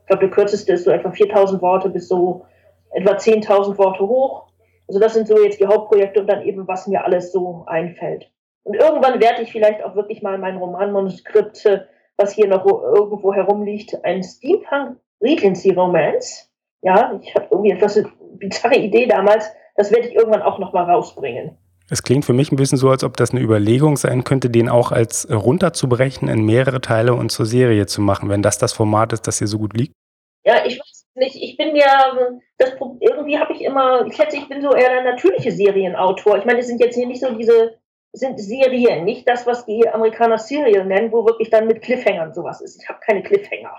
ich 0.00 0.06
glaube, 0.06 0.26
der 0.26 0.30
kürzeste 0.30 0.72
ist 0.72 0.84
so 0.84 0.90
etwa 0.90 1.10
4000 1.10 1.62
Worte 1.62 1.88
bis 1.88 2.08
so 2.08 2.44
etwa 2.92 3.12
10.000 3.12 3.78
Worte 3.78 4.06
hoch. 4.06 4.48
Also 4.88 4.98
das 4.98 5.14
sind 5.14 5.28
so 5.28 5.40
jetzt 5.40 5.60
die 5.60 5.66
Hauptprojekte 5.66 6.20
und 6.20 6.26
dann 6.26 6.42
eben, 6.42 6.66
was 6.66 6.88
mir 6.88 7.04
alles 7.04 7.30
so 7.30 7.64
einfällt. 7.66 8.28
Und 8.64 8.74
irgendwann 8.74 9.20
werde 9.20 9.42
ich 9.42 9.52
vielleicht 9.52 9.84
auch 9.84 9.94
wirklich 9.94 10.20
mal 10.20 10.36
mein 10.36 10.56
Romanmanuskript, 10.56 11.64
was 12.20 12.32
hier 12.32 12.46
noch 12.46 12.64
irgendwo 12.66 13.32
herumliegt, 13.34 13.96
ein 14.04 14.22
Steampunk 14.22 14.98
Regency 15.22 15.70
Romance. 15.70 16.48
Ja, 16.82 17.18
ich 17.22 17.34
habe 17.34 17.48
irgendwie 17.50 17.72
etwas 17.72 17.96
eine 17.96 18.10
bizarre 18.38 18.76
Idee 18.76 19.06
damals. 19.06 19.50
Das 19.76 19.90
werde 19.90 20.08
ich 20.08 20.14
irgendwann 20.14 20.42
auch 20.42 20.58
noch 20.58 20.72
mal 20.72 20.84
rausbringen. 20.84 21.56
Es 21.90 22.02
klingt 22.02 22.24
für 22.24 22.32
mich 22.32 22.52
ein 22.52 22.56
bisschen 22.56 22.78
so, 22.78 22.88
als 22.88 23.02
ob 23.02 23.16
das 23.16 23.32
eine 23.32 23.40
Überlegung 23.40 23.96
sein 23.96 24.22
könnte, 24.22 24.48
den 24.48 24.68
auch 24.68 24.92
als 24.92 25.28
runterzubrechen 25.28 26.28
in 26.28 26.44
mehrere 26.44 26.80
Teile 26.80 27.14
und 27.14 27.32
zur 27.32 27.46
Serie 27.46 27.86
zu 27.86 28.00
machen, 28.00 28.28
wenn 28.28 28.42
das 28.42 28.58
das 28.58 28.72
Format 28.72 29.12
ist, 29.12 29.26
das 29.26 29.38
hier 29.38 29.48
so 29.48 29.58
gut 29.58 29.76
liegt. 29.76 29.92
Ja, 30.44 30.64
ich 30.64 30.78
weiß 30.78 31.06
nicht. 31.16 31.36
Ich 31.36 31.56
bin 31.56 31.74
ja, 31.74 32.16
das, 32.58 32.74
irgendwie 33.00 33.38
habe 33.38 33.52
ich 33.52 33.62
immer, 33.62 34.06
ich 34.06 34.14
schätze, 34.14 34.36
ich 34.36 34.48
bin 34.48 34.62
so 34.62 34.72
eher 34.72 35.02
der 35.02 35.12
natürliche 35.12 35.50
Serienautor. 35.50 36.38
Ich 36.38 36.44
meine, 36.44 36.60
es 36.60 36.68
sind 36.68 36.80
jetzt 36.80 36.94
hier 36.94 37.08
nicht 37.08 37.20
so 37.20 37.34
diese, 37.34 37.74
sind 38.12 38.40
Serien, 38.40 39.04
nicht 39.04 39.28
das, 39.28 39.46
was 39.46 39.64
die 39.66 39.88
Amerikaner 39.88 40.38
Serial 40.38 40.84
nennen, 40.84 41.12
wo 41.12 41.24
wirklich 41.24 41.50
dann 41.50 41.66
mit 41.66 41.82
Cliffhangern 41.82 42.34
sowas 42.34 42.60
ist. 42.60 42.82
Ich 42.82 42.88
habe 42.88 43.00
keine 43.00 43.22
Cliffhanger. 43.22 43.74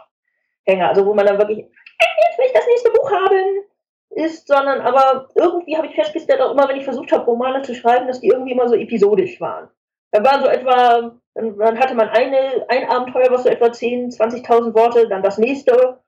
Hänger, 0.66 0.90
also 0.90 1.06
wo 1.06 1.14
man 1.14 1.26
dann 1.26 1.38
wirklich, 1.38 1.58
jetzt 1.58 2.38
will 2.38 2.46
ich 2.46 2.54
das 2.54 2.68
nächste 2.68 2.92
Buch 2.92 3.12
haben 3.12 3.64
ist, 4.12 4.48
sondern 4.48 4.82
aber 4.82 5.30
irgendwie 5.36 5.78
habe 5.78 5.88
ich 5.88 5.96
festgestellt, 5.96 6.42
auch 6.42 6.52
immer, 6.52 6.68
wenn 6.68 6.78
ich 6.78 6.84
versucht 6.84 7.12
habe, 7.12 7.26
Romane 7.26 7.62
zu 7.62 7.74
schreiben, 7.74 8.08
dass 8.08 8.20
die 8.20 8.28
irgendwie 8.28 8.52
immer 8.52 8.68
so 8.68 8.76
episodisch 8.76 9.40
waren. 9.40 9.70
Da 10.12 10.24
waren 10.24 10.44
so 10.44 10.50
etwa, 10.50 11.14
dann 11.34 11.80
hatte 11.80 11.96
man 11.96 12.10
eine, 12.10 12.66
ein 12.68 12.90
Abenteuer, 12.90 13.32
was 13.32 13.44
so 13.44 13.50
etwa 13.50 13.72
10, 13.72 14.12
20.000 14.12 14.74
Worte, 14.74 15.08
dann 15.08 15.24
das 15.24 15.38
nächste, 15.38 16.00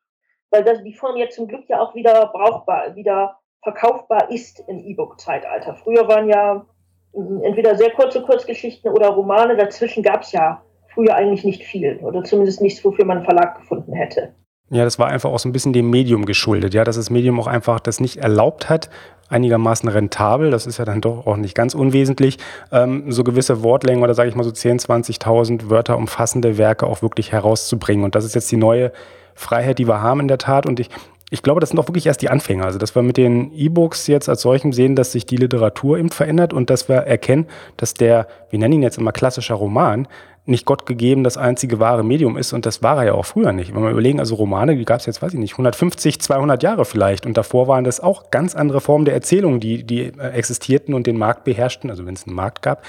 weil 0.51 0.63
das, 0.63 0.83
die 0.83 0.93
Form 0.93 1.15
jetzt 1.15 1.35
zum 1.35 1.47
Glück 1.47 1.63
ja 1.69 1.79
auch 1.79 1.95
wieder 1.95 2.27
brauchbar, 2.27 2.95
wieder 2.95 3.39
verkaufbar 3.63 4.29
ist 4.29 4.61
im 4.67 4.79
E-Book-Zeitalter. 4.79 5.75
Früher 5.75 6.07
waren 6.09 6.27
ja 6.27 6.65
entweder 7.43 7.75
sehr 7.75 7.91
kurze 7.91 8.21
Kurzgeschichten 8.21 8.91
oder 8.91 9.09
Romane, 9.09 9.55
dazwischen 9.55 10.03
gab 10.03 10.23
es 10.23 10.31
ja 10.31 10.61
früher 10.93 11.15
eigentlich 11.15 11.43
nicht 11.43 11.63
viel 11.63 11.99
oder 12.03 12.23
zumindest 12.23 12.61
nichts, 12.61 12.83
wofür 12.83 13.05
man 13.05 13.17
einen 13.17 13.25
Verlag 13.25 13.59
gefunden 13.59 13.93
hätte. 13.93 14.33
Ja, 14.69 14.83
das 14.83 14.97
war 14.97 15.07
einfach 15.07 15.29
auch 15.29 15.39
so 15.39 15.49
ein 15.49 15.51
bisschen 15.51 15.73
dem 15.73 15.89
Medium 15.89 16.25
geschuldet, 16.25 16.73
ja, 16.73 16.83
dass 16.83 16.95
das 16.95 17.09
Medium 17.09 17.39
auch 17.39 17.47
einfach 17.47 17.79
das 17.79 17.99
nicht 17.99 18.17
erlaubt 18.17 18.69
hat, 18.69 18.89
einigermaßen 19.29 19.89
rentabel, 19.89 20.51
das 20.51 20.67
ist 20.67 20.77
ja 20.77 20.85
dann 20.85 21.01
doch 21.01 21.25
auch 21.27 21.37
nicht 21.37 21.55
ganz 21.55 21.73
unwesentlich, 21.73 22.37
ähm, 22.71 23.11
so 23.11 23.23
gewisse 23.23 23.63
Wortlängen 23.63 24.03
oder 24.03 24.13
sage 24.13 24.29
ich 24.29 24.35
mal 24.35 24.43
so 24.43 24.51
10, 24.51 24.79
20.000 24.79 25.69
Wörter 25.69 25.97
umfassende 25.97 26.57
Werke 26.57 26.87
auch 26.87 27.01
wirklich 27.01 27.31
herauszubringen. 27.31 28.05
Und 28.05 28.15
das 28.15 28.25
ist 28.25 28.35
jetzt 28.35 28.51
die 28.51 28.57
neue 28.57 28.91
Freiheit, 29.35 29.79
die 29.79 29.87
wir 29.87 30.01
haben 30.01 30.19
in 30.19 30.27
der 30.27 30.37
Tat. 30.37 30.65
Und 30.65 30.79
ich, 30.79 30.89
ich 31.33 31.41
glaube, 31.41 31.59
das 31.59 31.69
sind 31.71 31.79
auch 31.79 31.87
wirklich 31.87 32.05
erst 32.05 32.21
die 32.21 32.29
Anfänger. 32.29 32.63
Also, 32.63 32.77
dass 32.77 32.93
wir 32.93 33.01
mit 33.01 33.17
den 33.17 33.51
E-Books 33.53 34.05
jetzt 34.05 34.29
als 34.29 34.41
solchem 34.41 34.71
sehen, 34.71 34.95
dass 34.95 35.13
sich 35.13 35.25
die 35.25 35.35
Literatur 35.35 35.97
eben 35.97 36.11
verändert 36.11 36.53
und 36.53 36.69
dass 36.69 36.87
wir 36.87 36.97
erkennen, 36.97 37.47
dass 37.75 37.95
der, 37.95 38.27
wir 38.51 38.59
nennen 38.59 38.75
ihn 38.75 38.83
jetzt 38.83 38.99
immer 38.99 39.11
klassischer 39.11 39.55
Roman, 39.55 40.07
nicht 40.45 40.65
Gott 40.65 40.85
gegeben 40.85 41.23
das 41.23 41.37
einzige 41.37 41.79
wahre 41.79 42.03
Medium 42.03 42.37
ist 42.37 42.51
und 42.51 42.65
das 42.65 42.83
war 42.83 42.97
er 42.97 43.05
ja 43.05 43.13
auch 43.13 43.25
früher 43.25 43.53
nicht. 43.53 43.73
Wenn 43.73 43.81
wir 43.81 43.91
überlegen, 43.91 44.19
also 44.19 44.35
Romane, 44.35 44.75
die 44.75 44.83
gab 44.83 44.99
es 44.99 45.05
jetzt, 45.05 45.21
weiß 45.21 45.33
ich 45.33 45.39
nicht, 45.39 45.53
150, 45.53 46.19
200 46.19 46.61
Jahre 46.61 46.83
vielleicht 46.85 47.25
und 47.25 47.37
davor 47.37 47.67
waren 47.67 47.85
das 47.85 48.01
auch 48.01 48.29
ganz 48.29 48.53
andere 48.53 48.81
Formen 48.81 49.05
der 49.05 49.13
Erzählung, 49.13 49.61
die, 49.61 49.83
die 49.83 50.01
äh, 50.01 50.31
existierten 50.33 50.93
und 50.93 51.07
den 51.07 51.17
Markt 51.17 51.45
beherrschten, 51.45 51.89
also 51.89 52.05
wenn 52.05 52.15
es 52.15 52.27
einen 52.27 52.35
Markt 52.35 52.61
gab. 52.61 52.83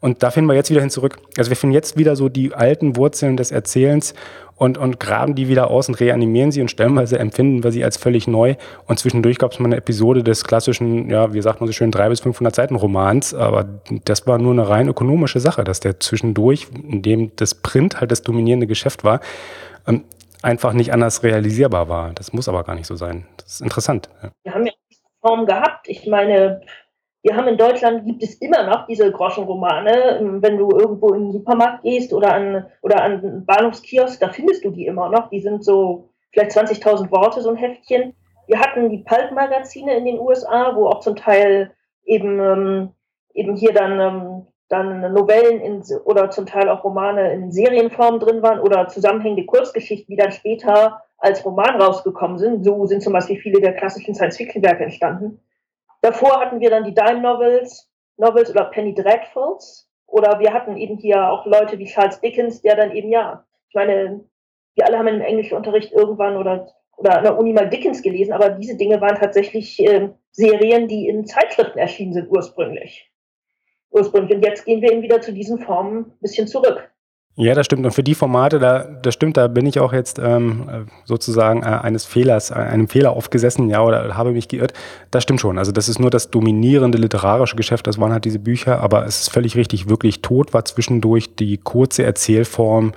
Und 0.00 0.22
da 0.22 0.30
finden 0.30 0.50
wir 0.50 0.54
jetzt 0.54 0.70
wieder 0.70 0.82
hin 0.82 0.90
zurück. 0.90 1.18
Also 1.38 1.50
wir 1.50 1.56
finden 1.56 1.72
jetzt 1.72 1.96
wieder 1.96 2.14
so 2.14 2.28
die 2.28 2.52
alten 2.54 2.94
Wurzeln 2.96 3.38
des 3.38 3.52
Erzählens 3.52 4.12
und, 4.58 4.76
und 4.76 5.00
graben 5.00 5.34
die 5.34 5.48
wieder 5.48 5.70
aus 5.70 5.88
und 5.88 6.00
reanimieren 6.00 6.50
sie 6.50 6.60
und 6.60 6.70
stellenweise 6.70 7.18
empfinden 7.18 7.62
wir 7.62 7.72
sie 7.72 7.84
als 7.84 7.96
völlig 7.96 8.26
neu. 8.26 8.56
Und 8.86 8.98
zwischendurch 8.98 9.38
gab 9.38 9.52
es 9.52 9.58
mal 9.58 9.66
eine 9.66 9.76
Episode 9.76 10.22
des 10.22 10.44
klassischen, 10.44 11.08
ja, 11.08 11.32
wie 11.32 11.40
sagt 11.40 11.60
man 11.60 11.68
so 11.68 11.72
schön, 11.72 11.90
drei 11.90 12.08
bis 12.08 12.20
500 12.20 12.54
Seiten 12.54 12.74
Romans, 12.74 13.34
aber 13.34 13.66
das 14.04 14.26
war 14.26 14.38
nur 14.38 14.52
eine 14.52 14.68
rein 14.68 14.88
ökonomische 14.88 15.40
Sache, 15.40 15.64
dass 15.64 15.80
der 15.80 16.00
zwischendurch, 16.00 16.66
in 16.74 17.02
dem 17.02 17.32
das 17.36 17.54
Print 17.54 18.00
halt 18.00 18.10
das 18.10 18.22
dominierende 18.22 18.66
Geschäft 18.66 19.04
war, 19.04 19.20
ähm, 19.86 20.04
einfach 20.42 20.72
nicht 20.72 20.92
anders 20.92 21.22
realisierbar 21.22 21.88
war. 21.88 22.12
Das 22.14 22.32
muss 22.32 22.48
aber 22.48 22.64
gar 22.64 22.74
nicht 22.74 22.86
so 22.86 22.96
sein. 22.96 23.26
Das 23.36 23.54
ist 23.54 23.60
interessant. 23.60 24.08
Ja. 24.22 24.30
Wir 24.42 24.54
haben 24.54 24.66
ja 24.66 24.72
Form 25.20 25.46
gehabt. 25.46 25.88
Ich 25.88 26.06
meine, 26.06 26.60
wir 27.28 27.36
haben 27.36 27.48
in 27.48 27.58
Deutschland, 27.58 28.06
gibt 28.06 28.22
es 28.22 28.36
immer 28.36 28.64
noch 28.64 28.86
diese 28.86 29.12
Groschenromane. 29.12 30.38
Wenn 30.40 30.56
du 30.56 30.70
irgendwo 30.70 31.12
in 31.12 31.24
den 31.24 31.32
Supermarkt 31.32 31.82
gehst 31.82 32.14
oder 32.14 32.32
an, 32.32 32.64
oder 32.80 33.02
an 33.02 33.44
Bahnhofskiosk, 33.44 34.18
da 34.18 34.30
findest 34.30 34.64
du 34.64 34.70
die 34.70 34.86
immer 34.86 35.10
noch. 35.10 35.28
Die 35.28 35.40
sind 35.40 35.62
so 35.62 36.08
vielleicht 36.32 36.52
20.000 36.52 37.10
Worte, 37.10 37.42
so 37.42 37.50
ein 37.50 37.56
Heftchen. 37.56 38.14
Wir 38.46 38.58
hatten 38.60 38.88
die 38.88 39.04
Pulp-Magazine 39.04 39.94
in 39.94 40.06
den 40.06 40.18
USA, 40.18 40.74
wo 40.74 40.86
auch 40.86 41.00
zum 41.00 41.16
Teil 41.16 41.70
eben, 42.06 42.40
ähm, 42.40 42.88
eben 43.34 43.56
hier 43.56 43.74
dann, 43.74 44.00
ähm, 44.00 44.46
dann 44.70 45.12
Novellen 45.12 45.60
in, 45.60 45.82
oder 46.06 46.30
zum 46.30 46.46
Teil 46.46 46.70
auch 46.70 46.82
Romane 46.82 47.30
in 47.34 47.52
Serienform 47.52 48.20
drin 48.20 48.42
waren 48.42 48.60
oder 48.60 48.88
zusammenhängende 48.88 49.44
Kurzgeschichten, 49.44 50.14
die 50.14 50.20
dann 50.20 50.32
später 50.32 51.02
als 51.18 51.44
Roman 51.44 51.78
rausgekommen 51.78 52.38
sind. 52.38 52.64
So 52.64 52.86
sind 52.86 53.02
zum 53.02 53.12
Beispiel 53.12 53.36
viele 53.36 53.60
der 53.60 53.74
klassischen 53.74 54.14
Science-Fiction-Werke 54.14 54.84
entstanden. 54.84 55.40
Davor 56.00 56.40
hatten 56.40 56.60
wir 56.60 56.70
dann 56.70 56.84
die 56.84 56.94
Dime 56.94 57.20
Novels, 57.20 57.90
Novels 58.16 58.50
oder 58.50 58.64
Penny 58.64 58.94
Dreadfuls. 58.94 59.88
Oder 60.06 60.40
wir 60.40 60.54
hatten 60.54 60.76
eben 60.76 60.96
hier 60.96 61.30
auch 61.30 61.44
Leute 61.44 61.78
wie 61.78 61.84
Charles 61.84 62.20
Dickens, 62.20 62.62
der 62.62 62.76
dann 62.76 62.92
eben, 62.92 63.10
ja, 63.10 63.44
ich 63.68 63.74
meine, 63.74 64.24
wir 64.74 64.86
alle 64.86 64.98
haben 64.98 65.08
im 65.08 65.20
Englischunterricht 65.20 65.92
irgendwann 65.92 66.38
oder, 66.38 66.72
oder 66.96 67.18
an 67.18 67.24
der 67.24 67.38
Uni 67.38 67.52
mal 67.52 67.68
Dickens 67.68 68.00
gelesen, 68.00 68.32
aber 68.32 68.50
diese 68.50 68.76
Dinge 68.76 69.00
waren 69.02 69.16
tatsächlich 69.16 69.78
äh, 69.80 70.08
Serien, 70.30 70.88
die 70.88 71.08
in 71.08 71.26
Zeitschriften 71.26 71.78
erschienen 71.78 72.14
sind 72.14 72.30
ursprünglich. 72.30 73.10
Ursprünglich. 73.90 74.36
Und 74.36 74.44
jetzt 74.44 74.64
gehen 74.64 74.80
wir 74.80 74.92
eben 74.92 75.02
wieder 75.02 75.20
zu 75.20 75.32
diesen 75.32 75.58
Formen 75.58 76.06
ein 76.06 76.18
bisschen 76.20 76.46
zurück. 76.46 76.90
Ja, 77.40 77.54
das 77.54 77.66
stimmt. 77.66 77.86
Und 77.86 77.92
für 77.92 78.02
die 78.02 78.16
Formate, 78.16 78.58
da, 78.58 78.82
das 78.82 79.14
stimmt, 79.14 79.36
da 79.36 79.46
bin 79.46 79.64
ich 79.64 79.78
auch 79.78 79.92
jetzt 79.92 80.18
ähm, 80.18 80.88
sozusagen 81.04 81.62
äh, 81.62 81.66
eines 81.66 82.04
Fehlers, 82.04 82.50
äh, 82.50 82.54
einem 82.54 82.88
Fehler 82.88 83.12
aufgesessen, 83.12 83.70
ja, 83.70 83.80
oder 83.80 84.16
habe 84.16 84.32
mich 84.32 84.48
geirrt. 84.48 84.72
Das 85.12 85.22
stimmt 85.22 85.40
schon. 85.40 85.56
Also 85.56 85.70
das 85.70 85.88
ist 85.88 86.00
nur 86.00 86.10
das 86.10 86.32
dominierende 86.32 86.98
literarische 86.98 87.54
Geschäft, 87.54 87.86
das 87.86 88.00
waren 88.00 88.10
halt 88.10 88.24
diese 88.24 88.40
Bücher, 88.40 88.80
aber 88.80 89.06
es 89.06 89.20
ist 89.20 89.30
völlig 89.30 89.54
richtig, 89.54 89.88
wirklich 89.88 90.20
tot 90.20 90.52
war 90.52 90.64
zwischendurch 90.64 91.36
die 91.36 91.58
kurze 91.58 92.02
Erzählform 92.02 92.92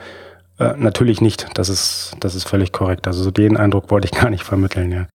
äh, 0.58 0.74
natürlich 0.76 1.22
nicht. 1.22 1.46
Das 1.56 1.70
ist, 1.70 2.16
das 2.20 2.34
ist 2.34 2.50
völlig 2.50 2.72
korrekt. 2.72 3.06
Also 3.06 3.22
so 3.22 3.30
den 3.30 3.58
Eindruck 3.58 3.92
wollte 3.92 4.08
ich 4.12 4.12
gar 4.20 4.32
nicht 4.32 4.44
vermitteln, 4.44 4.92
ja. 4.92 5.08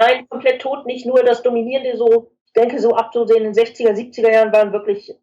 Nein, 0.00 0.26
komplett 0.28 0.60
tot, 0.60 0.84
nicht 0.84 1.06
nur 1.06 1.22
das 1.22 1.44
Dominierende, 1.44 1.96
so, 1.96 2.32
ich 2.44 2.52
denke, 2.54 2.80
so 2.80 2.96
ab 2.96 3.12
so 3.14 3.22
in 3.22 3.44
den 3.44 3.54
60er, 3.54 3.92
70er 3.92 4.32
Jahren 4.32 4.52
waren 4.52 4.72
wirklich 4.72 5.14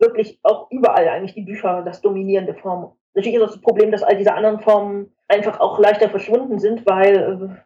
wirklich 0.00 0.38
auch 0.42 0.70
überall 0.70 1.08
eigentlich 1.08 1.34
die 1.34 1.42
Bücher 1.42 1.82
das 1.82 2.00
dominierende 2.00 2.54
Form. 2.54 2.92
Natürlich 3.14 3.38
ist 3.38 3.54
das 3.54 3.60
Problem, 3.60 3.90
dass 3.90 4.02
all 4.02 4.16
diese 4.16 4.34
anderen 4.34 4.60
Formen 4.60 5.14
einfach 5.28 5.60
auch 5.60 5.78
leichter 5.78 6.08
verschwunden 6.08 6.58
sind, 6.58 6.86
weil 6.86 7.16
äh, 7.16 7.62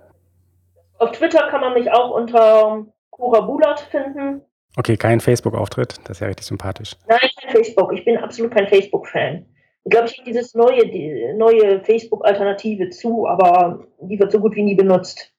Auf 0.99 1.11
Twitter 1.11 1.49
kann 1.49 1.61
man 1.61 1.75
mich 1.75 1.91
auch 1.91 2.11
unter 2.15 2.87
Cora 3.11 3.41
Bulat 3.41 3.81
finden. 3.81 4.43
Okay, 4.77 4.97
kein 4.97 5.19
Facebook-Auftritt, 5.19 5.99
das 6.05 6.19
ist 6.19 6.21
ja 6.21 6.29
richtig 6.29 6.47
sympathisch. 6.47 6.97
Nein, 7.09 7.19
kein 7.41 7.51
Facebook. 7.51 7.93
Ich 7.93 8.05
bin 8.05 8.17
absolut 8.17 8.53
kein 8.55 8.69
Facebook-Fan. 8.69 9.45
Ich 9.83 9.91
glaube, 9.91 10.07
ich 10.07 10.17
habe 10.19 10.25
dieses 10.25 10.55
neue, 10.55 10.87
die 10.87 11.33
neue 11.35 11.83
Facebook-Alternative 11.83 12.91
zu, 12.91 13.27
aber 13.27 13.87
die 14.03 14.21
wird 14.21 14.31
so 14.31 14.39
gut 14.39 14.55
wie 14.55 14.63
nie 14.63 14.77
benutzt. 14.77 15.33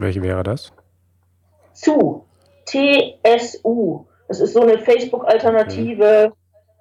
Welche 0.00 0.20
wäre 0.22 0.42
das? 0.42 0.72
Zu. 1.74 2.26
TSU. 2.64 4.06
Das 4.26 4.40
ist 4.40 4.54
so 4.54 4.62
eine 4.62 4.78
Facebook-Alternative, 4.78 6.32
okay. 6.32 6.36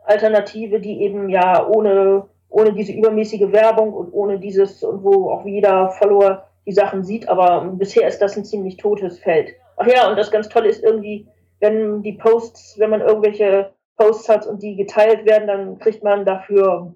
Alternative, 0.06 0.80
die 0.80 1.04
eben 1.04 1.30
ja 1.30 1.68
ohne, 1.68 2.28
ohne 2.50 2.74
diese 2.74 2.92
übermäßige 2.92 3.52
Werbung 3.52 3.94
und 3.94 4.12
ohne 4.12 4.40
dieses, 4.40 4.84
und 4.84 5.04
wo 5.04 5.30
auch 5.30 5.46
jeder 5.46 5.92
Follower 5.92 6.46
die 6.66 6.72
Sachen 6.72 7.04
sieht, 7.04 7.28
aber 7.28 7.66
bisher 7.66 8.08
ist 8.08 8.20
das 8.20 8.36
ein 8.38 8.46
ziemlich 8.46 8.78
totes 8.78 9.20
Feld. 9.20 9.54
Ach 9.78 9.88
ja, 9.88 10.10
und 10.10 10.18
das 10.18 10.32
ganz 10.32 10.50
Tolle 10.50 10.70
ist 10.70 10.84
irgendwie, 10.84 11.28
wenn 11.60 12.02
die 12.04 12.14
Posts, 12.14 12.80
wenn 12.80 12.90
man 12.90 13.02
irgendwelche 13.02 13.74
Posts 13.98 14.30
hat 14.30 14.48
und 14.48 14.62
die 14.62 14.76
geteilt 14.76 15.26
werden, 15.26 15.48
dann 15.48 15.80
kriegt 15.80 16.04
man 16.04 16.26
dafür, 16.26 16.94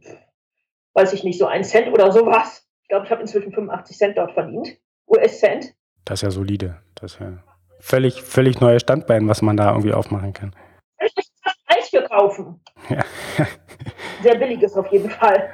weiß 0.93 1.13
ich 1.13 1.23
nicht, 1.23 1.39
so 1.39 1.45
einen 1.45 1.63
Cent 1.63 1.91
oder 1.93 2.11
sowas. 2.11 2.67
Ich 2.83 2.89
glaube, 2.89 3.05
ich 3.05 3.11
habe 3.11 3.21
inzwischen 3.21 3.51
85 3.51 3.97
Cent 3.97 4.17
dort 4.17 4.33
verdient. 4.33 4.77
US-Cent. 5.07 5.73
Das 6.05 6.19
ist 6.19 6.23
ja 6.23 6.31
solide. 6.31 6.81
Das 6.95 7.13
ist 7.13 7.19
ja 7.19 7.43
völlig, 7.79 8.21
völlig 8.21 8.61
neue 8.61 8.79
Standbein, 8.79 9.27
was 9.27 9.41
man 9.41 9.57
da 9.57 9.71
irgendwie 9.71 9.93
aufmachen 9.93 10.33
kann. 10.33 10.55
Ich 11.05 11.15
muss 11.15 11.31
fast 11.43 11.59
Eis 11.67 11.89
für 11.89 12.02
kaufen. 12.13 12.59
Ja. 12.89 13.03
Sehr 14.23 14.35
billiges 14.35 14.75
auf 14.75 14.87
jeden 14.91 15.09
Fall. 15.09 15.49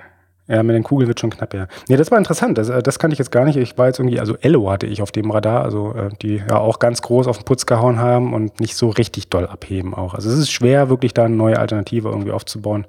Ja, 0.47 0.63
mit 0.63 0.75
den 0.75 0.83
Kugeln 0.83 1.07
wird 1.07 1.19
schon 1.19 1.29
knapp, 1.29 1.53
ja. 1.53 1.67
Nee, 1.87 1.95
das 1.95 2.09
war 2.09 2.17
interessant. 2.17 2.57
Das, 2.57 2.69
äh, 2.69 2.81
das 2.81 2.97
kannte 2.97 3.13
ich 3.13 3.19
jetzt 3.19 3.31
gar 3.31 3.45
nicht. 3.45 3.55
Ich 3.55 3.77
war 3.77 3.85
jetzt 3.85 3.99
irgendwie, 3.99 4.19
also 4.19 4.35
Ello 4.41 4.71
hatte 4.71 4.87
ich 4.87 5.03
auf 5.03 5.11
dem 5.11 5.29
Radar, 5.29 5.63
also 5.63 5.93
äh, 5.93 6.09
die 6.23 6.37
ja 6.37 6.57
auch 6.57 6.79
ganz 6.79 7.03
groß 7.03 7.27
auf 7.27 7.37
den 7.37 7.45
Putz 7.45 7.67
gehauen 7.67 7.99
haben 7.99 8.33
und 8.33 8.59
nicht 8.59 8.75
so 8.75 8.89
richtig 8.89 9.29
doll 9.29 9.45
abheben 9.45 9.93
auch. 9.93 10.15
Also 10.15 10.29
es 10.29 10.39
ist 10.39 10.51
schwer, 10.51 10.89
wirklich 10.89 11.13
da 11.13 11.25
eine 11.25 11.35
neue 11.35 11.59
Alternative 11.59 12.09
irgendwie 12.09 12.31
aufzubauen. 12.31 12.87